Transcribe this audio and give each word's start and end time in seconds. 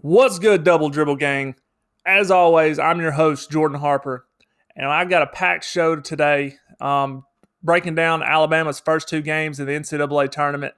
What's 0.00 0.38
good, 0.38 0.62
Double 0.62 0.90
Dribble 0.90 1.16
Gang? 1.16 1.56
As 2.06 2.30
always, 2.30 2.78
I'm 2.78 3.00
your 3.00 3.10
host, 3.10 3.50
Jordan 3.50 3.80
Harper, 3.80 4.28
and 4.76 4.86
I've 4.86 5.10
got 5.10 5.22
a 5.22 5.26
packed 5.26 5.64
show 5.64 5.96
today, 5.96 6.54
um, 6.80 7.24
breaking 7.64 7.96
down 7.96 8.22
Alabama's 8.22 8.78
first 8.78 9.08
two 9.08 9.22
games 9.22 9.58
in 9.58 9.66
the 9.66 9.72
NCAA 9.72 10.30
tournament, 10.30 10.74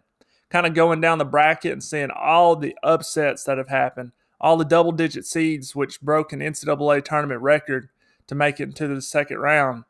kind 0.48 0.67
of 0.67 0.72
going 0.72 1.03
down 1.03 1.19
the 1.19 1.27
bracket 1.27 1.71
and 1.71 1.85
seeing 1.85 2.09
all 2.11 2.56
the 2.56 2.75
upsets 2.83 3.45
that 3.45 3.59
have 3.59 3.69
happened, 3.69 4.12
all 4.41 4.56
the 4.56 4.64
double 4.64 4.91
digit 4.91 5.27
seeds 5.27 5.77
which 5.77 6.00
broke 6.00 6.32
an 6.32 6.41
NCAA 6.41 7.05
tournament 7.05 7.43
record 7.43 7.91
to 8.27 8.34
make 8.34 8.59
it 8.59 8.68
into 8.68 8.89
the 8.89 9.02
second 9.02 9.37
round. 9.37 9.84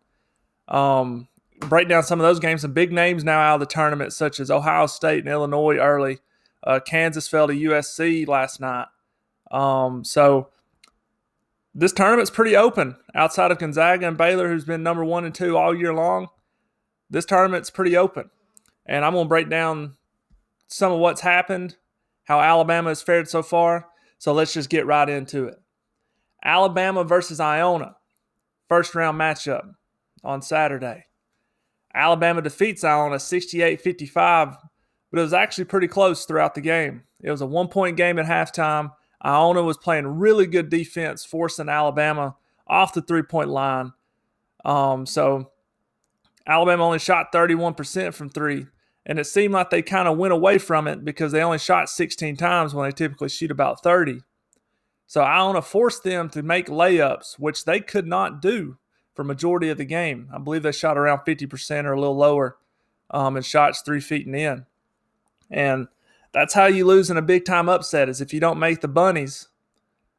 Um, 0.66 1.28
break 1.60 1.88
down 1.88 2.02
some 2.02 2.18
of 2.18 2.24
those 2.26 2.40
games, 2.40 2.62
some 2.62 2.72
big 2.72 2.90
names 2.90 3.22
now 3.22 3.38
out 3.38 3.54
of 3.54 3.60
the 3.60 3.66
tournament, 3.66 4.12
such 4.12 4.40
as 4.40 4.50
Ohio 4.50 4.86
State 4.86 5.20
and 5.20 5.28
Illinois 5.28 5.76
early. 5.76 6.18
Uh, 6.64 6.80
Kansas 6.84 7.28
fell 7.28 7.46
to 7.46 7.54
USC 7.54 8.26
last 8.26 8.60
night. 8.60 8.88
Um, 9.50 10.04
so 10.04 10.48
this 11.74 11.92
tournament's 11.92 12.30
pretty 12.30 12.56
open 12.56 12.96
outside 13.14 13.50
of 13.50 13.58
Gonzaga 13.58 14.06
and 14.06 14.16
Baylor, 14.16 14.48
who's 14.48 14.64
been 14.64 14.82
number 14.82 15.04
one 15.04 15.24
and 15.24 15.34
two 15.34 15.56
all 15.56 15.74
year 15.74 15.94
long. 15.94 16.28
This 17.08 17.24
tournament's 17.24 17.70
pretty 17.70 17.96
open. 17.96 18.30
And 18.86 19.04
I'm 19.04 19.12
going 19.12 19.26
to 19.26 19.28
break 19.28 19.48
down 19.48 19.94
some 20.68 20.92
of 20.92 20.98
what's 20.98 21.20
happened, 21.20 21.76
how 22.24 22.40
Alabama 22.40 22.90
has 22.90 23.02
fared 23.02 23.28
so 23.28 23.42
far. 23.42 23.88
So 24.18 24.32
let's 24.32 24.52
just 24.52 24.70
get 24.70 24.86
right 24.86 25.08
into 25.08 25.46
it. 25.46 25.60
Alabama 26.44 27.04
versus 27.04 27.40
Iona, 27.40 27.96
first 28.68 28.94
round 28.94 29.18
matchup 29.18 29.74
on 30.24 30.42
Saturday. 30.42 31.06
Alabama 31.94 32.40
defeats 32.40 32.84
Iona 32.84 33.18
68 33.18 33.80
55, 33.80 34.56
but 35.10 35.18
it 35.18 35.22
was 35.22 35.32
actually 35.32 35.64
pretty 35.64 35.88
close 35.88 36.24
throughout 36.24 36.54
the 36.54 36.60
game. 36.60 37.02
It 37.20 37.30
was 37.30 37.40
a 37.40 37.46
one 37.46 37.68
point 37.68 37.96
game 37.96 38.18
at 38.18 38.26
halftime. 38.26 38.92
Iona 39.24 39.62
was 39.62 39.76
playing 39.76 40.18
really 40.18 40.46
good 40.46 40.70
defense, 40.70 41.24
forcing 41.24 41.68
Alabama 41.68 42.36
off 42.66 42.94
the 42.94 43.02
three 43.02 43.22
point 43.22 43.50
line. 43.50 43.92
Um, 44.64 45.06
so 45.06 45.50
Alabama 46.46 46.84
only 46.84 46.98
shot 46.98 47.32
31% 47.32 48.14
from 48.14 48.30
three. 48.30 48.66
And 49.06 49.18
it 49.18 49.24
seemed 49.24 49.54
like 49.54 49.70
they 49.70 49.82
kind 49.82 50.08
of 50.08 50.18
went 50.18 50.32
away 50.32 50.58
from 50.58 50.86
it 50.86 51.04
because 51.04 51.32
they 51.32 51.42
only 51.42 51.58
shot 51.58 51.88
16 51.88 52.36
times 52.36 52.74
when 52.74 52.88
they 52.88 52.92
typically 52.92 53.28
shoot 53.28 53.50
about 53.50 53.82
30. 53.82 54.20
So 55.06 55.22
Iona 55.22 55.62
forced 55.62 56.04
them 56.04 56.28
to 56.30 56.42
make 56.42 56.66
layups, 56.66 57.38
which 57.38 57.64
they 57.64 57.80
could 57.80 58.06
not 58.06 58.40
do 58.40 58.78
for 59.14 59.24
majority 59.24 59.68
of 59.68 59.78
the 59.78 59.84
game. 59.84 60.28
I 60.32 60.38
believe 60.38 60.62
they 60.62 60.72
shot 60.72 60.96
around 60.96 61.20
50% 61.20 61.84
or 61.84 61.92
a 61.92 62.00
little 62.00 62.16
lower 62.16 62.58
um, 63.10 63.36
and 63.36 63.44
shots 63.44 63.82
three 63.82 64.00
feet 64.00 64.26
and 64.26 64.36
in. 64.36 64.66
And 65.50 65.88
that's 66.32 66.54
how 66.54 66.66
you 66.66 66.86
lose 66.86 67.10
in 67.10 67.16
a 67.16 67.22
big 67.22 67.44
time 67.44 67.68
upset 67.68 68.08
is 68.08 68.20
if 68.20 68.32
you 68.32 68.40
don't 68.40 68.58
make 68.58 68.80
the 68.80 68.88
bunnies, 68.88 69.48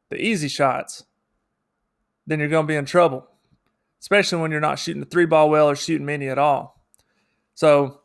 the 0.09 0.21
easy 0.21 0.47
shots, 0.47 1.05
then 2.27 2.39
you're 2.39 2.49
going 2.49 2.65
to 2.65 2.71
be 2.71 2.75
in 2.75 2.85
trouble, 2.85 3.27
especially 3.99 4.41
when 4.41 4.51
you're 4.51 4.59
not 4.59 4.79
shooting 4.79 5.01
the 5.01 5.05
three 5.07 5.25
ball 5.25 5.49
well 5.49 5.69
or 5.69 5.75
shooting 5.75 6.05
many 6.05 6.27
at 6.27 6.37
all. 6.37 6.83
So 7.53 8.01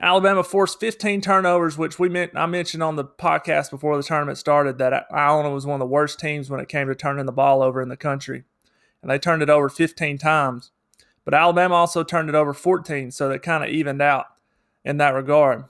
Alabama 0.00 0.42
forced 0.42 0.80
15 0.80 1.20
turnovers, 1.20 1.76
which 1.76 1.98
we 1.98 2.08
meant, 2.08 2.32
I 2.34 2.46
mentioned 2.46 2.82
on 2.82 2.96
the 2.96 3.04
podcast 3.04 3.70
before 3.70 3.96
the 3.96 4.02
tournament 4.02 4.38
started 4.38 4.78
that 4.78 5.06
Iona 5.12 5.50
was 5.50 5.66
one 5.66 5.74
of 5.74 5.80
the 5.80 5.92
worst 5.92 6.18
teams 6.18 6.48
when 6.48 6.60
it 6.60 6.68
came 6.68 6.88
to 6.88 6.94
turning 6.94 7.26
the 7.26 7.32
ball 7.32 7.62
over 7.62 7.82
in 7.82 7.90
the 7.90 7.96
country. 7.96 8.44
And 9.02 9.10
they 9.10 9.18
turned 9.18 9.42
it 9.42 9.50
over 9.50 9.68
15 9.68 10.16
times. 10.18 10.70
But 11.24 11.34
Alabama 11.34 11.74
also 11.74 12.02
turned 12.02 12.30
it 12.30 12.34
over 12.34 12.54
14, 12.54 13.10
so 13.10 13.28
that 13.28 13.42
kind 13.42 13.62
of 13.62 13.70
evened 13.70 14.00
out 14.00 14.26
in 14.84 14.96
that 14.96 15.14
regard. 15.14 15.64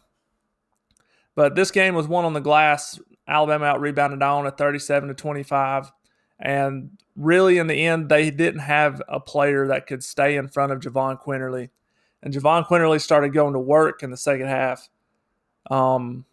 But 1.40 1.54
this 1.54 1.70
game 1.70 1.94
was 1.94 2.06
won 2.06 2.26
on 2.26 2.34
the 2.34 2.40
glass. 2.42 3.00
Alabama 3.26 3.64
out 3.64 3.80
rebounded 3.80 4.22
Iona 4.22 4.50
37 4.50 5.08
to 5.08 5.14
25. 5.14 5.90
And 6.38 6.98
really, 7.16 7.56
in 7.56 7.66
the 7.66 7.86
end, 7.86 8.10
they 8.10 8.30
didn't 8.30 8.60
have 8.60 9.00
a 9.08 9.20
player 9.20 9.66
that 9.68 9.86
could 9.86 10.04
stay 10.04 10.36
in 10.36 10.48
front 10.48 10.70
of 10.70 10.80
Jahvon 10.80 11.18
Quinerly. 11.18 11.70
And 12.22 12.34
Jahvon 12.34 12.66
Quinerly 12.66 13.00
started 13.00 13.32
going 13.32 13.54
to 13.54 13.58
work 13.58 14.02
in 14.02 14.10
the 14.10 14.18
second 14.18 14.48
half. 14.48 14.90
Um, 15.70 16.26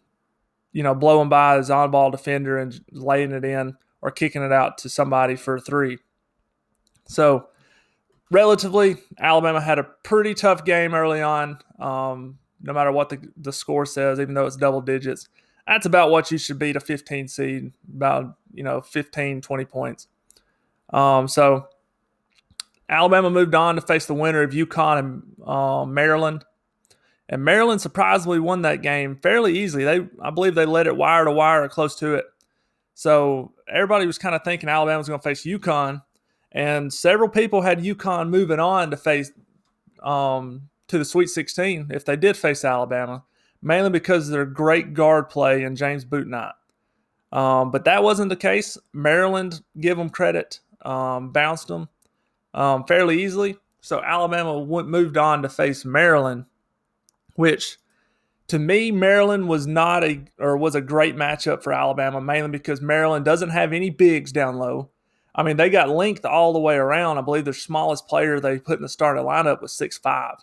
you 0.74 0.82
know, 0.82 0.94
blowing 0.94 1.30
by 1.30 1.56
his 1.56 1.70
on 1.70 1.90
ball 1.90 2.10
defender 2.10 2.58
and 2.58 2.78
laying 2.92 3.32
it 3.32 3.46
in 3.46 3.78
or 4.02 4.10
kicking 4.10 4.42
it 4.42 4.52
out 4.52 4.76
to 4.76 4.90
somebody 4.90 5.36
for 5.36 5.56
a 5.56 5.60
three. 5.62 5.96
So, 7.06 7.48
relatively, 8.30 8.98
Alabama 9.18 9.62
had 9.62 9.78
a 9.78 9.84
pretty 9.84 10.34
tough 10.34 10.66
game 10.66 10.92
early 10.92 11.22
on. 11.22 11.60
Um, 11.78 12.38
no 12.62 12.72
matter 12.72 12.92
what 12.92 13.08
the, 13.08 13.20
the 13.36 13.52
score 13.52 13.86
says, 13.86 14.20
even 14.20 14.34
though 14.34 14.46
it's 14.46 14.56
double 14.56 14.80
digits. 14.80 15.28
That's 15.66 15.86
about 15.86 16.10
what 16.10 16.30
you 16.30 16.38
should 16.38 16.58
beat 16.58 16.76
a 16.76 16.80
15 16.80 17.28
seed, 17.28 17.72
about, 17.94 18.36
you 18.54 18.62
know, 18.62 18.80
15, 18.80 19.42
20 19.42 19.64
points. 19.66 20.08
Um, 20.90 21.28
so 21.28 21.68
Alabama 22.88 23.30
moved 23.30 23.54
on 23.54 23.74
to 23.74 23.80
face 23.80 24.06
the 24.06 24.14
winner 24.14 24.42
of 24.42 24.52
UConn 24.52 24.98
and 24.98 25.22
uh, 25.46 25.84
Maryland. 25.84 26.44
And 27.28 27.44
Maryland 27.44 27.82
surprisingly 27.82 28.40
won 28.40 28.62
that 28.62 28.80
game 28.80 29.16
fairly 29.16 29.58
easily. 29.58 29.84
They, 29.84 30.08
I 30.22 30.30
believe, 30.30 30.54
they 30.54 30.64
led 30.64 30.86
it 30.86 30.96
wire 30.96 31.24
to 31.24 31.32
wire 31.32 31.64
or 31.64 31.68
close 31.68 31.94
to 31.96 32.14
it. 32.14 32.24
So 32.94 33.52
everybody 33.72 34.06
was 34.06 34.18
kind 34.18 34.34
of 34.34 34.42
thinking 34.42 34.68
Alabama 34.68 34.98
was 34.98 35.08
going 35.08 35.20
to 35.20 35.22
face 35.22 35.44
UConn, 35.44 36.02
and 36.50 36.92
several 36.92 37.28
people 37.28 37.60
had 37.60 37.80
UConn 37.80 38.30
moving 38.30 38.58
on 38.58 38.90
to 38.90 38.96
face 38.96 39.30
um, 40.02 40.68
to 40.88 40.98
the 40.98 41.04
Sweet 41.04 41.28
16 41.28 41.88
if 41.90 42.04
they 42.04 42.16
did 42.16 42.36
face 42.36 42.64
Alabama, 42.64 43.24
mainly 43.62 43.90
because 43.90 44.28
of 44.28 44.32
their 44.32 44.46
great 44.46 44.94
guard 44.94 45.28
play 45.28 45.62
in 45.62 45.76
James 45.76 46.04
Bouknight. 46.04 46.52
Um, 47.30 47.70
but 47.70 47.84
that 47.84 48.02
wasn't 48.02 48.30
the 48.30 48.36
case. 48.36 48.78
Maryland, 48.92 49.62
give 49.78 49.98
them 49.98 50.08
credit, 50.10 50.60
um, 50.84 51.30
bounced 51.30 51.68
them 51.68 51.88
um, 52.54 52.84
fairly 52.84 53.22
easily. 53.22 53.56
So 53.80 54.02
Alabama 54.02 54.58
went, 54.58 54.88
moved 54.88 55.16
on 55.16 55.42
to 55.42 55.48
face 55.48 55.84
Maryland, 55.84 56.46
which 57.34 57.78
to 58.48 58.58
me 58.58 58.90
Maryland 58.90 59.48
was 59.48 59.66
not 59.66 60.04
a 60.04 60.22
or 60.38 60.56
was 60.56 60.74
a 60.74 60.80
great 60.80 61.16
matchup 61.16 61.62
for 61.62 61.72
Alabama, 61.72 62.20
mainly 62.20 62.50
because 62.50 62.80
Maryland 62.80 63.24
doesn't 63.24 63.50
have 63.50 63.72
any 63.72 63.90
bigs 63.90 64.32
down 64.32 64.56
low. 64.56 64.90
I 65.34 65.42
mean, 65.42 65.56
they 65.56 65.70
got 65.70 65.88
length 65.88 66.24
all 66.24 66.52
the 66.52 66.58
way 66.58 66.74
around. 66.74 67.18
I 67.18 67.20
believe 67.20 67.44
their 67.44 67.54
smallest 67.54 68.08
player 68.08 68.40
they 68.40 68.58
put 68.58 68.78
in 68.78 68.82
the 68.82 68.88
starting 68.88 69.24
lineup 69.24 69.62
was 69.62 69.72
six 69.72 69.96
five. 69.96 70.36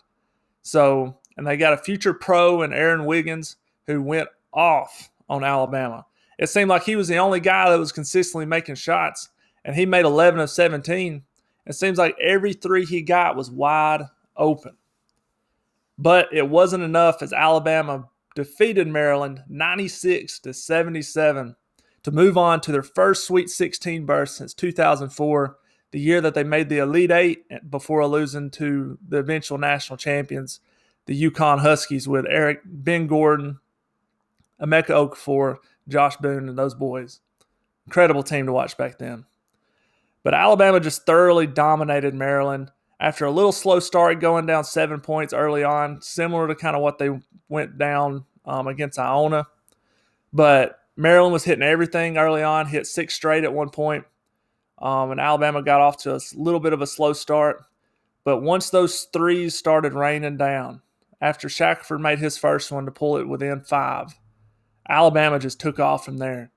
So, 0.66 1.16
and 1.36 1.46
they 1.46 1.56
got 1.56 1.74
a 1.74 1.78
future 1.78 2.12
pro 2.12 2.62
and 2.62 2.74
Aaron 2.74 3.04
Wiggins 3.04 3.54
who 3.86 4.02
went 4.02 4.28
off 4.52 5.10
on 5.28 5.44
Alabama. 5.44 6.06
It 6.40 6.48
seemed 6.48 6.68
like 6.68 6.82
he 6.82 6.96
was 6.96 7.06
the 7.06 7.18
only 7.18 7.38
guy 7.38 7.70
that 7.70 7.78
was 7.78 7.92
consistently 7.92 8.46
making 8.46 8.74
shots, 8.74 9.28
and 9.64 9.76
he 9.76 9.86
made 9.86 10.04
11 10.04 10.40
of 10.40 10.50
17. 10.50 11.22
It 11.66 11.72
seems 11.74 11.98
like 11.98 12.18
every 12.20 12.52
three 12.52 12.84
he 12.84 13.00
got 13.00 13.36
was 13.36 13.48
wide 13.48 14.02
open. 14.36 14.76
But 15.98 16.30
it 16.32 16.50
wasn't 16.50 16.82
enough 16.82 17.22
as 17.22 17.32
Alabama 17.32 18.08
defeated 18.34 18.88
Maryland 18.88 19.44
96 19.48 20.40
to 20.40 20.52
77 20.52 21.54
to 22.02 22.10
move 22.10 22.36
on 22.36 22.60
to 22.62 22.72
their 22.72 22.82
first 22.82 23.24
Sweet 23.24 23.50
16 23.50 24.04
berth 24.04 24.30
since 24.30 24.52
2004 24.52 25.58
the 25.96 26.02
year 26.02 26.20
that 26.20 26.34
they 26.34 26.44
made 26.44 26.68
the 26.68 26.76
Elite 26.76 27.10
Eight 27.10 27.70
before 27.70 28.06
losing 28.06 28.50
to 28.50 28.98
the 29.08 29.16
eventual 29.16 29.56
national 29.56 29.96
champions, 29.96 30.60
the 31.06 31.30
UConn 31.30 31.60
Huskies, 31.60 32.06
with 32.06 32.26
Eric 32.28 32.60
Ben 32.66 33.06
Gordon, 33.06 33.60
Emeka 34.60 34.88
Okafor, 34.88 35.56
Josh 35.88 36.18
Boone, 36.18 36.50
and 36.50 36.58
those 36.58 36.74
boys. 36.74 37.20
Incredible 37.86 38.22
team 38.22 38.44
to 38.44 38.52
watch 38.52 38.76
back 38.76 38.98
then. 38.98 39.24
But 40.22 40.34
Alabama 40.34 40.80
just 40.80 41.06
thoroughly 41.06 41.46
dominated 41.46 42.12
Maryland 42.12 42.72
after 43.00 43.24
a 43.24 43.30
little 43.30 43.50
slow 43.50 43.80
start, 43.80 44.20
going 44.20 44.44
down 44.44 44.64
seven 44.64 45.00
points 45.00 45.32
early 45.32 45.64
on, 45.64 46.02
similar 46.02 46.46
to 46.46 46.54
kind 46.54 46.76
of 46.76 46.82
what 46.82 46.98
they 46.98 47.08
went 47.48 47.78
down 47.78 48.26
um, 48.44 48.66
against 48.66 48.98
Iona. 48.98 49.46
But 50.30 50.78
Maryland 50.94 51.32
was 51.32 51.44
hitting 51.44 51.64
everything 51.64 52.18
early 52.18 52.42
on, 52.42 52.66
hit 52.66 52.86
six 52.86 53.14
straight 53.14 53.44
at 53.44 53.54
one 53.54 53.70
point. 53.70 54.04
Um, 54.78 55.10
and 55.10 55.20
Alabama 55.20 55.62
got 55.62 55.80
off 55.80 55.98
to 56.02 56.14
a 56.14 56.20
little 56.34 56.60
bit 56.60 56.72
of 56.72 56.82
a 56.82 56.86
slow 56.86 57.12
start. 57.12 57.62
But 58.24 58.42
once 58.42 58.70
those 58.70 59.04
threes 59.12 59.56
started 59.56 59.94
raining 59.94 60.36
down, 60.36 60.82
after 61.20 61.48
Shackelford 61.48 62.00
made 62.00 62.18
his 62.18 62.36
first 62.36 62.70
one 62.70 62.84
to 62.84 62.90
pull 62.90 63.16
it 63.16 63.28
within 63.28 63.60
five, 63.60 64.14
Alabama 64.88 65.38
just 65.38 65.60
took 65.60 65.78
off 65.78 66.04
from 66.04 66.18
there. 66.18 66.50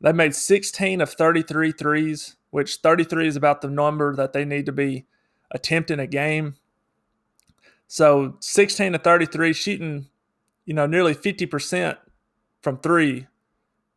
They 0.00 0.12
made 0.12 0.34
16 0.34 1.00
of 1.00 1.10
33 1.10 1.72
threes, 1.72 2.36
which 2.50 2.76
33 2.76 3.26
is 3.26 3.36
about 3.36 3.60
the 3.60 3.68
number 3.68 4.14
that 4.14 4.32
they 4.32 4.44
need 4.44 4.66
to 4.66 4.72
be 4.72 5.06
attempting 5.50 5.98
a 5.98 6.06
game. 6.06 6.56
So 7.88 8.36
16 8.40 8.92
to 8.92 8.98
33, 8.98 9.52
shooting, 9.52 10.06
you 10.64 10.74
know, 10.74 10.86
nearly 10.86 11.14
50% 11.14 11.96
from 12.62 12.78
three 12.78 13.26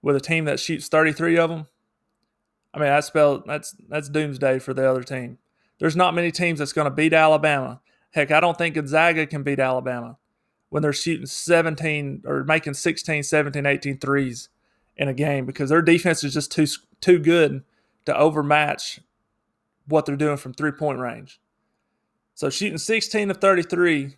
with 0.02 0.16
a 0.16 0.22
team 0.22 0.46
that 0.46 0.60
shoots 0.60 0.88
33 0.88 1.38
of 1.38 1.50
them. 1.50 1.68
I 2.74 2.80
mean, 2.80 2.90
that's 2.90 3.08
spelled 3.08 3.44
that's 3.46 3.76
that's 3.90 4.10
doomsday 4.10 4.60
for 4.60 4.74
the 4.74 4.90
other 4.90 5.04
team. 5.04 5.38
There's 5.80 5.96
not 5.96 6.14
many 6.14 6.32
teams 6.32 6.60
that's 6.60 6.74
going 6.74 6.86
to 6.86 6.92
beat 6.92 7.14
Alabama. 7.14 7.82
Heck, 8.12 8.32
I 8.32 8.40
don't 8.40 8.58
think 8.58 8.76
Gonzaga 8.76 9.26
can 9.26 9.44
beat 9.44 9.60
Alabama 9.60 10.18
when 10.70 10.84
they're 10.84 10.94
shooting 10.94 11.26
17 11.26 12.24
or 12.26 12.44
making 12.44 12.76
16, 12.76 13.24
17, 13.24 13.66
18 13.66 13.98
threes 13.98 14.50
in 14.96 15.08
a 15.08 15.14
game 15.14 15.46
because 15.46 15.70
their 15.70 15.82
defense 15.82 16.24
is 16.24 16.34
just 16.34 16.52
too 16.52 16.68
too 17.02 17.20
good 17.20 17.64
to 18.06 18.18
overmatch 18.18 19.00
what 19.88 20.06
they're 20.06 20.16
doing 20.16 20.38
from 20.38 20.54
three 20.54 20.72
point 20.72 21.00
range. 21.00 21.40
So 22.36 22.50
shooting 22.50 22.78
16 22.78 23.32
of 23.32 23.38
33 23.38 24.16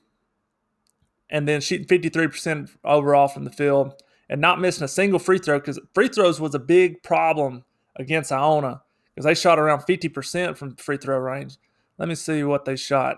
and 1.30 1.48
then 1.48 1.62
shooting 1.62 1.88
53% 1.88 2.70
overall 2.84 3.28
from 3.28 3.44
the 3.44 3.52
field 3.52 4.02
and 4.30 4.40
not 4.40 4.62
missing 4.62 4.84
a 4.84 4.88
single 4.88 5.20
free 5.20 5.40
throw 5.40 5.60
because 5.60 5.80
free 5.94 6.08
throws 6.08 6.40
was 6.40 6.54
a 6.54 6.60
big 6.60 7.02
problem 7.04 7.64
against 7.96 8.32
Iona 8.32 8.82
because 9.14 9.26
they 9.26 9.36
shot 9.36 9.60
around 9.60 9.82
50% 9.82 10.58
from 10.58 10.76
free 10.76 10.98
throw 10.98 11.18
range. 11.18 11.58
Let 11.98 12.10
me 12.10 12.16
see 12.16 12.44
what 12.44 12.66
they 12.66 12.76
shot 12.76 13.18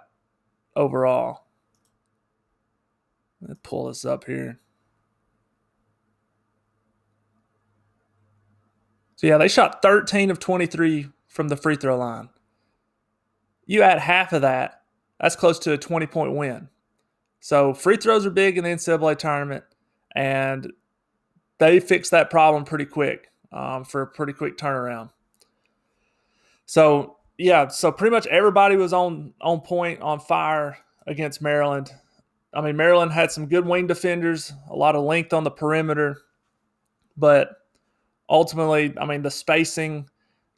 overall. 0.76 1.46
Let's 3.42 3.60
pull 3.64 3.88
this 3.88 4.04
up 4.06 4.26
here. 4.26 4.60
So 9.16 9.28
yeah, 9.28 9.38
they 9.38 9.48
shot 9.48 9.82
13 9.82 10.30
of 10.30 10.40
23 10.40 11.08
from 11.28 11.48
the 11.48 11.56
free 11.56 11.76
throw 11.76 11.98
line. 11.98 12.30
You 13.66 13.82
add 13.82 14.00
half 14.00 14.34
of 14.34 14.42
that, 14.42 14.82
that's 15.20 15.36
close 15.36 15.58
to 15.60 15.74
a 15.74 15.78
20 15.78 16.06
point 16.08 16.34
win. 16.34 16.70
So 17.40 17.74
free 17.74 17.98
throws 17.98 18.26
are 18.26 18.32
big 18.32 18.58
in 18.58 18.64
the 18.64 18.72
NCAA 18.72 19.18
tournament, 19.18 19.64
and 20.16 20.74
they 21.60 21.80
fixed 21.80 22.12
that 22.12 22.30
problem 22.30 22.66
pretty 22.66 22.86
quick 22.86 23.32
um, 23.56 23.86
for 23.86 24.02
a 24.02 24.08
pretty 24.08 24.34
quick 24.34 24.58
turnaround. 24.58 25.10
So 26.66 27.18
yeah, 27.38 27.68
so 27.70 27.92
pretty 27.92 28.12
much 28.12 28.28
everybody 28.28 28.76
was 28.76 28.94
on 28.94 29.34
on 29.42 29.62
point, 29.62 30.02
on 30.02 30.20
fire 30.20 30.78
against 31.08 31.42
Maryland. 31.42 31.92
I 32.54 32.62
mean, 32.62 32.78
Maryland 32.78 33.12
had 33.12 33.32
some 33.32 33.48
good 33.48 33.66
wing 33.66 33.88
defenders, 33.88 34.54
a 34.70 34.76
lot 34.76 34.96
of 34.96 35.04
length 35.04 35.34
on 35.34 35.44
the 35.44 35.52
perimeter, 35.52 36.22
but 37.18 37.50
ultimately, 38.30 38.94
I 38.98 39.06
mean, 39.06 39.24
the 39.24 39.32
spacing, 39.32 40.10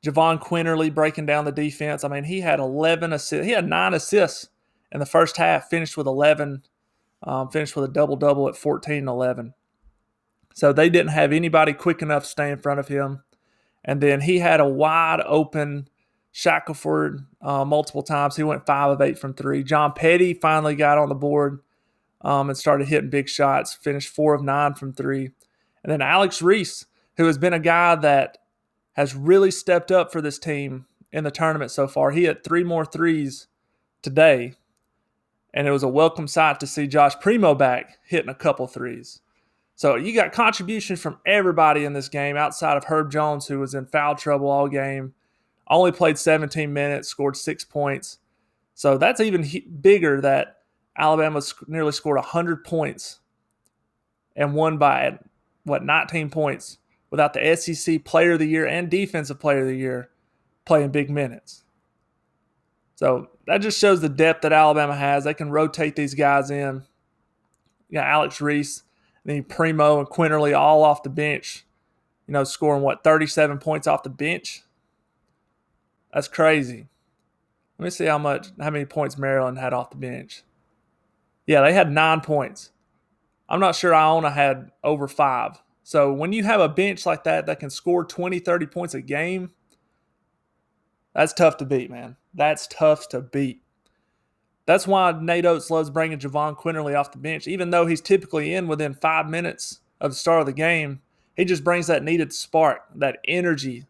Jahvon 0.06 0.40
Quinerly 0.42 0.94
breaking 0.94 1.26
down 1.26 1.46
the 1.46 1.52
defense. 1.52 2.04
I 2.04 2.08
mean, 2.08 2.24
he 2.24 2.42
had 2.42 2.60
11 2.60 3.14
assists. 3.14 3.46
He 3.46 3.52
had 3.52 3.68
nine 3.68 3.96
assists 3.96 4.50
in 4.92 5.00
the 5.00 5.08
first 5.08 5.38
half, 5.38 5.70
finished 5.70 5.98
with 5.98 6.06
11, 6.06 6.62
um, 7.24 7.50
finished 7.50 7.76
with 7.76 7.86
a 7.90 7.94
double 7.94 8.16
double 8.16 8.48
at 8.48 8.56
14 8.56 9.00
and 9.00 9.08
11. 9.08 9.54
So 10.57 10.74
they 10.74 10.89
didn't 10.89 11.12
have 11.12 11.31
anybody 11.31 11.71
quick 11.71 12.01
enough 12.01 12.24
to 12.24 12.30
stay 12.30 12.50
in 12.50 12.57
front 12.57 12.80
of 12.80 12.88
him. 12.88 13.21
And 13.86 14.01
then 14.01 14.21
he 14.21 14.39
had 14.39 14.59
a 14.59 14.68
wide 14.68 15.21
open 15.24 15.88
Shackelford 16.31 17.27
uh, 17.44 17.63
multiple 17.63 18.01
times. 18.01 18.38
He 18.38 18.42
went 18.42 18.65
five 18.65 18.89
of 18.89 19.00
eight 19.00 19.19
from 19.19 19.36
three. 19.36 19.63
John 19.63 19.94
Petty 19.94 20.33
finally 20.33 20.75
got 20.75 20.98
on 20.98 21.09
the 21.09 21.13
board 21.15 21.59
um, 22.21 22.50
and 22.50 22.57
started 22.57 22.88
hitting 22.88 23.12
big 23.12 23.30
shots, 23.30 23.75
finished 23.75 24.09
four 24.09 24.33
of 24.33 24.42
nine 24.42 24.74
from 24.74 24.94
three. 24.94 25.30
And 25.83 25.92
then 25.92 26.01
Alex 26.01 26.42
Reese 26.42 26.88
who 27.18 27.27
has 27.27 27.38
been 27.38 27.53
a 27.53 27.60
guy 27.60 27.94
that 27.94 28.39
has 28.94 29.13
really 29.13 29.51
stepped 29.51 29.92
up 29.92 30.12
for 30.12 30.21
this 30.21 30.39
team 30.39 30.88
in 31.12 31.24
the 31.24 31.30
tournament 31.30 31.69
so 31.69 31.88
far. 31.88 32.10
He 32.10 32.24
had 32.24 32.44
three 32.44 32.63
more 32.63 32.83
threes 32.83 33.45
today, 34.01 34.56
and 35.53 35.68
it 35.68 35.71
was 35.71 35.83
a 35.83 35.88
welcome 35.88 36.27
sight 36.27 36.60
to 36.62 36.65
see 36.65 36.88
Josh 36.88 37.13
Primo 37.21 37.53
back 37.53 38.00
hitting 38.03 38.30
a 38.30 38.33
couple 38.33 38.65
threes. 38.65 39.21
So 39.77 39.95
you 39.95 40.12
got 40.12 40.31
contribution 40.31 40.95
from 40.95 41.19
everybody 41.24 41.85
in 41.85 41.94
this 41.94 42.09
game 42.09 42.35
outside 42.35 42.77
of 42.77 42.85
Herb 42.85 43.12
Jones, 43.12 43.45
who 43.45 43.59
was 43.59 43.75
in 43.75 43.85
foul 43.85 44.15
trouble 44.15 44.50
all 44.50 44.68
game, 44.68 45.13
only 45.69 45.91
played 45.91 46.18
17 46.18 46.74
minutes, 46.74 47.07
scored 47.07 47.38
six 47.38 47.63
points. 47.63 48.18
So 48.74 48.97
that's 48.97 49.21
even 49.21 49.47
bigger 49.79 50.19
that 50.21 50.57
Alabama 50.97 51.44
nearly 51.68 51.91
scored 51.91 52.18
100 52.18 52.63
points 52.63 53.19
and 54.35 54.56
won 54.56 54.79
by, 54.79 55.19
what, 55.63 55.85
19 55.85 56.31
points 56.31 56.79
without 57.12 57.33
the 57.33 57.56
SEC 57.56 58.03
Player 58.03 58.31
of 58.31 58.39
the 58.39 58.47
Year 58.47 58.65
and 58.65 58.89
Defensive 58.89 59.39
Player 59.39 59.62
of 59.62 59.68
the 59.68 59.77
Year 59.77 60.09
playing 60.65 60.89
big 60.89 61.12
minutes. 61.12 61.63
So 62.95 63.27
that 63.45 63.59
just 63.59 63.77
shows 63.77 64.01
the 64.01 64.09
depth 64.09 64.41
that 64.41 64.53
Alabama 64.53 64.95
has. 64.95 65.24
They 65.24 65.35
can 65.35 65.51
rotate 65.51 65.95
these 65.95 66.15
guys 66.15 66.50
in. 66.50 66.81
You 67.89 68.00
got 68.00 68.07
Alex 68.07 68.41
Reese, 68.41 68.81
then 69.27 69.44
Primo 69.44 70.00
and 70.00 70.07
Quinerly 70.07 70.57
all 70.57 70.83
off 70.83 71.03
the 71.03 71.09
bench. 71.09 71.65
You 72.27 72.31
know, 72.31 72.45
scoring 72.45 72.81
what 72.81 73.03
37 73.03 73.59
points 73.59 73.85
off 73.85 74.03
the 74.03 74.09
bench. 74.09 74.63
That's 76.13 76.29
crazy. 76.29 76.88
Let 77.77 77.83
me 77.83 77.89
see 77.89 78.06
how 78.06 78.18
much, 78.18 78.47
how 78.59 78.69
many 78.69 78.85
points 78.85 79.18
Maryland 79.18 79.57
had 79.57 79.74
off 79.74 79.89
the 79.89 79.97
bench. 79.97 80.44
Yeah, 81.45 81.62
they 81.62 81.74
had 81.74 81.91
nine 81.91 82.21
points. 82.21 82.71
I'm 83.50 83.59
not 83.59 83.75
sure 83.75 83.94
Iona 83.94 84.31
had 84.31 84.71
over 84.83 85.07
five. 85.07 85.62
So 85.83 86.12
when 86.12 86.31
you 86.31 86.44
have 86.44 86.62
a 86.62 86.69
bench 86.69 87.06
like 87.06 87.25
that 87.25 87.45
that 87.45 87.59
can 87.59 87.69
score 87.69 88.06
20, 88.06 88.39
30 88.39 88.65
points 88.68 88.94
a 88.94 89.01
game, 89.01 89.51
that's 91.13 91.33
tough 91.33 91.57
to 91.57 91.65
beat, 91.65 91.91
man. 91.91 92.15
That's 92.33 92.65
tough 92.68 93.09
to 93.09 93.21
beat. 93.21 93.62
That's 94.68 94.86
why 94.86 95.18
Nate 95.19 95.46
Oats 95.46 95.72
loves 95.72 95.90
bringing 95.90 96.19
Jahvon 96.19 96.60
Quinerly 96.60 96.96
off 96.96 97.14
the 97.14 97.18
bench, 97.18 97.48
even 97.48 97.69
though 97.69 97.86
he's 97.86 98.02
typically 98.02 98.54
in 98.54 98.68
within 98.68 98.94
five 98.94 99.28
minutes 99.28 99.80
of 100.02 100.12
the 100.12 100.16
start 100.16 100.42
of 100.42 100.46
the 100.46 100.54
game. 100.54 101.02
He 101.38 101.46
just 101.46 101.64
brings 101.64 101.88
that 101.88 102.04
needed 102.04 102.34
spark, 102.34 102.81
that 102.96 103.19
energy 103.25 103.86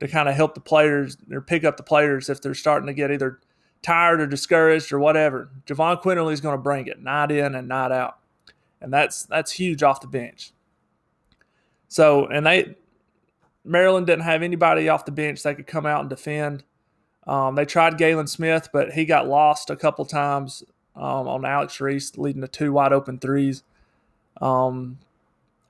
to 0.00 0.08
kind 0.08 0.28
of 0.28 0.34
help 0.34 0.54
the 0.54 0.60
players 0.60 1.16
or 1.30 1.40
pick 1.40 1.64
up 1.64 1.78
the 1.78 1.82
players 1.82 2.28
if 2.28 2.42
they're 2.42 2.54
starting 2.54 2.88
to 2.88 2.92
get 2.92 3.10
either 3.10 3.40
tired 3.80 4.20
or 4.20 4.26
discouraged 4.26 4.92
or 4.92 4.98
whatever. 4.98 5.48
Jahvon 5.64 6.02
Quinerly 6.02 6.34
is 6.34 6.42
going 6.42 6.56
to 6.56 6.62
bring 6.62 6.86
it 6.88 7.00
night 7.00 7.30
in 7.30 7.54
and 7.54 7.66
night 7.66 7.90
out, 7.90 8.18
and 8.82 8.92
that's 8.92 9.22
that's 9.22 9.52
huge 9.52 9.82
off 9.82 10.02
the 10.02 10.06
bench. 10.06 10.52
So, 11.88 12.26
and 12.26 12.44
they, 12.44 12.76
Maryland 13.64 14.06
didn't 14.06 14.24
have 14.24 14.42
anybody 14.42 14.90
off 14.90 15.06
the 15.06 15.12
bench 15.12 15.42
that 15.44 15.56
could 15.56 15.66
come 15.66 15.86
out 15.86 16.00
and 16.00 16.10
defend. 16.10 16.64
Um, 17.26 17.54
they 17.54 17.64
tried 17.64 17.98
Galin 17.98 18.26
Smith, 18.26 18.68
but 18.72 18.92
he 18.92 19.04
got 19.04 19.28
lost 19.28 19.70
a 19.70 19.76
couple 19.76 20.04
times 20.04 20.64
um, 20.96 21.28
on 21.28 21.44
Alex 21.44 21.80
Reese, 21.80 22.16
leading 22.18 22.42
to 22.42 22.48
two 22.48 22.72
wide 22.72 22.92
open 22.92 23.18
threes. 23.18 23.62
Um, 24.40 24.98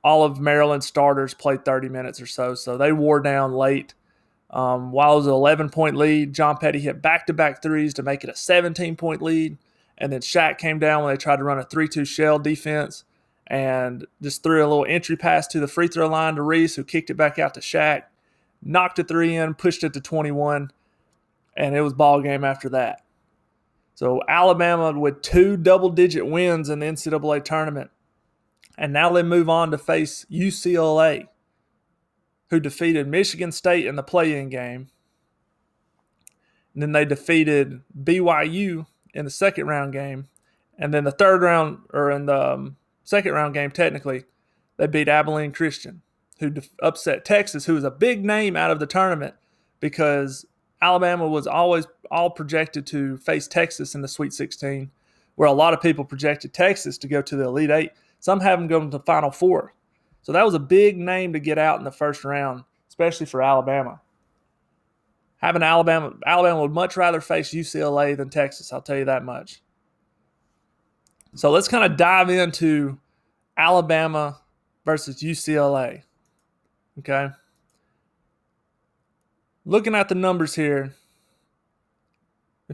all 0.03 0.25
of 0.25 0.41
Maryland's 0.41 0.87
starters 0.87 1.35
played 1.35 1.65
30 1.65 1.89
minutes 1.89 2.21
or 2.21 2.27
so, 2.27 2.55
so 2.55 2.77
they 2.77 2.93
wore 2.93 3.21
down 3.21 3.53
late. 3.53 3.95
Um, 4.51 4.93
while 4.93 5.15
it 5.15 5.17
was 5.17 5.27
an 5.27 5.33
11 5.33 5.71
point 5.71 5.97
lead, 5.97 6.35
John 6.35 6.57
Petty 6.57 6.81
hit 6.81 7.01
back 7.01 7.27
to 7.27 7.33
back 7.33 7.63
threes 7.63 7.95
to 7.95 8.03
make 8.03 8.25
it 8.25 8.31
a 8.31 8.37
17 8.37 8.97
point 8.97 9.23
lead. 9.23 9.57
And 9.99 10.13
then 10.13 10.21
Shaq 10.21 10.59
came 10.59 10.79
down 10.79 11.05
when 11.05 11.13
they 11.13 11.19
tried 11.19 11.37
to 11.37 11.45
run 11.45 11.59
a 11.59 11.65
3 11.65 11.89
2 11.89 12.05
shell 12.05 12.39
defense 12.39 13.05
and 13.47 14.07
just 14.23 14.43
threw 14.43 14.61
a 14.61 14.67
little 14.67 14.87
entry 14.89 15.17
pass 15.17 15.47
to 15.49 15.61
the 15.61 15.69
free 15.69 15.89
throw 15.89 16.09
line 16.09 16.37
to 16.37 16.43
Reese, 16.43 16.77
who 16.77 16.85
kicked 16.85 17.11
it 17.11 17.17
back 17.17 17.39
out 17.39 17.55
to 17.55 17.61
Shaq, 17.61 18.05
knocked 18.63 18.99
a 18.99 19.05
three 19.05 19.37
in, 19.37 19.55
pushed 19.55 19.85
it 19.85 19.93
to 19.95 20.01
21, 20.01 20.71
and 21.57 21.77
it 21.77 21.81
was 21.83 21.93
ball 21.93 22.21
game 22.23 22.45
after 22.45 22.69
that. 22.71 23.03
So 23.95 24.21
Alabama 24.29 24.99
with 24.99 25.23
two 25.23 25.57
double 25.57 25.91
digit 25.91 26.27
wins 26.27 26.69
in 26.69 26.81
the 26.81 26.87
NCAA 26.87 27.45
tournament. 27.45 27.91
And 28.79 28.93
now 28.93 29.11
they 29.11 29.23
move 29.23 29.49
on 29.49 29.71
to 29.71 29.79
face 29.79 30.25
UCLA, 30.31 31.29
who 32.49 32.59
defeated 32.59 33.07
Michigan 33.07 33.53
State 33.53 33.87
in 33.87 33.97
the 33.97 34.03
play 34.03 34.39
in 34.39 34.49
game. 34.49 34.89
And 36.73 36.83
then 36.83 36.93
they 36.93 37.05
defeated 37.05 37.83
BYU 37.97 38.87
in 39.13 39.25
the 39.27 39.31
second 39.31 39.67
round 39.67 39.93
game. 39.93 40.29
And 40.79 40.93
then 40.93 41.05
the 41.05 41.13
third 41.13 41.43
round, 41.43 41.81
or 41.93 42.11
in 42.11 42.27
the 42.27 42.55
um, 42.55 42.77
second 43.05 43.33
round 43.33 43.53
game, 43.53 43.71
technically, 43.71 44.25
they 44.79 44.87
beat 44.87 45.09
Abilene 45.09 45.53
Christian, 45.53 46.01
who 46.41 46.55
upset 46.83 47.27
Texas, 47.27 47.67
who 47.67 47.75
was 47.75 47.85
a 47.85 47.91
big 47.91 48.25
name 48.25 48.57
out 48.57 48.71
of 48.71 48.81
the 48.81 48.87
tournament 48.87 49.35
because 49.81 50.47
Alabama 50.83 51.27
was 51.27 51.47
always 51.47 51.87
all 52.11 52.29
projected 52.29 52.87
to 52.89 53.17
face 53.19 53.47
Texas 53.47 53.95
in 53.95 54.03
the 54.03 54.09
Sweet 54.09 54.33
16, 54.33 54.91
where 55.37 55.49
a 55.49 55.53
lot 55.53 55.73
of 55.73 55.81
people 55.81 56.05
projected 56.05 56.53
Texas 56.53 56.99
to 56.99 57.09
go 57.09 57.23
to 57.23 57.37
the 57.37 57.45
Elite 57.45 57.71
Eight. 57.71 57.93
Some 58.19 58.41
have 58.41 58.59
them 58.59 58.69
going 58.69 58.91
to 58.91 58.99
the 58.99 59.05
Final 59.05 59.31
Four. 59.31 59.75
So 60.23 60.33
that 60.33 60.45
was 60.45 60.55
a 60.55 60.59
big 60.59 60.99
name 60.99 61.33
to 61.33 61.41
get 61.41 61.59
out 61.59 61.79
in 61.79 61.85
the 61.85 61.91
first 61.91 62.25
round, 62.25 62.65
especially 62.89 63.27
for 63.27 63.43
Alabama. 63.43 64.01
Having 65.37 65.63
Alabama, 65.63 66.13
Alabama 66.27 66.61
would 66.61 66.73
much 66.73 66.97
rather 66.97 67.21
face 67.21 67.53
UCLA 67.53 68.17
than 68.17 68.29
Texas. 68.29 68.73
I'll 68.73 68.83
tell 68.83 68.99
you 68.99 69.07
that 69.07 69.25
much. 69.25 69.63
So 71.35 71.51
let's 71.51 71.67
kind 71.67 71.91
of 71.91 71.97
dive 71.97 72.29
into 72.29 72.99
Alabama 73.57 74.41
versus 74.85 75.23
UCLA. 75.23 76.03
Okay. 76.99 77.31
Looking 79.65 79.95
at 79.95 80.09
the 80.09 80.17
numbers 80.17 80.57
here, 80.57 80.93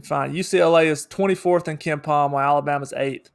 fine. 0.03 0.33
UCLA 0.33 0.85
is 0.85 1.05
24th 1.07 1.67
in 1.67 1.77
KenPom, 1.77 2.31
while 2.31 2.53
Alabama's 2.53 2.93
8th. 2.97 3.29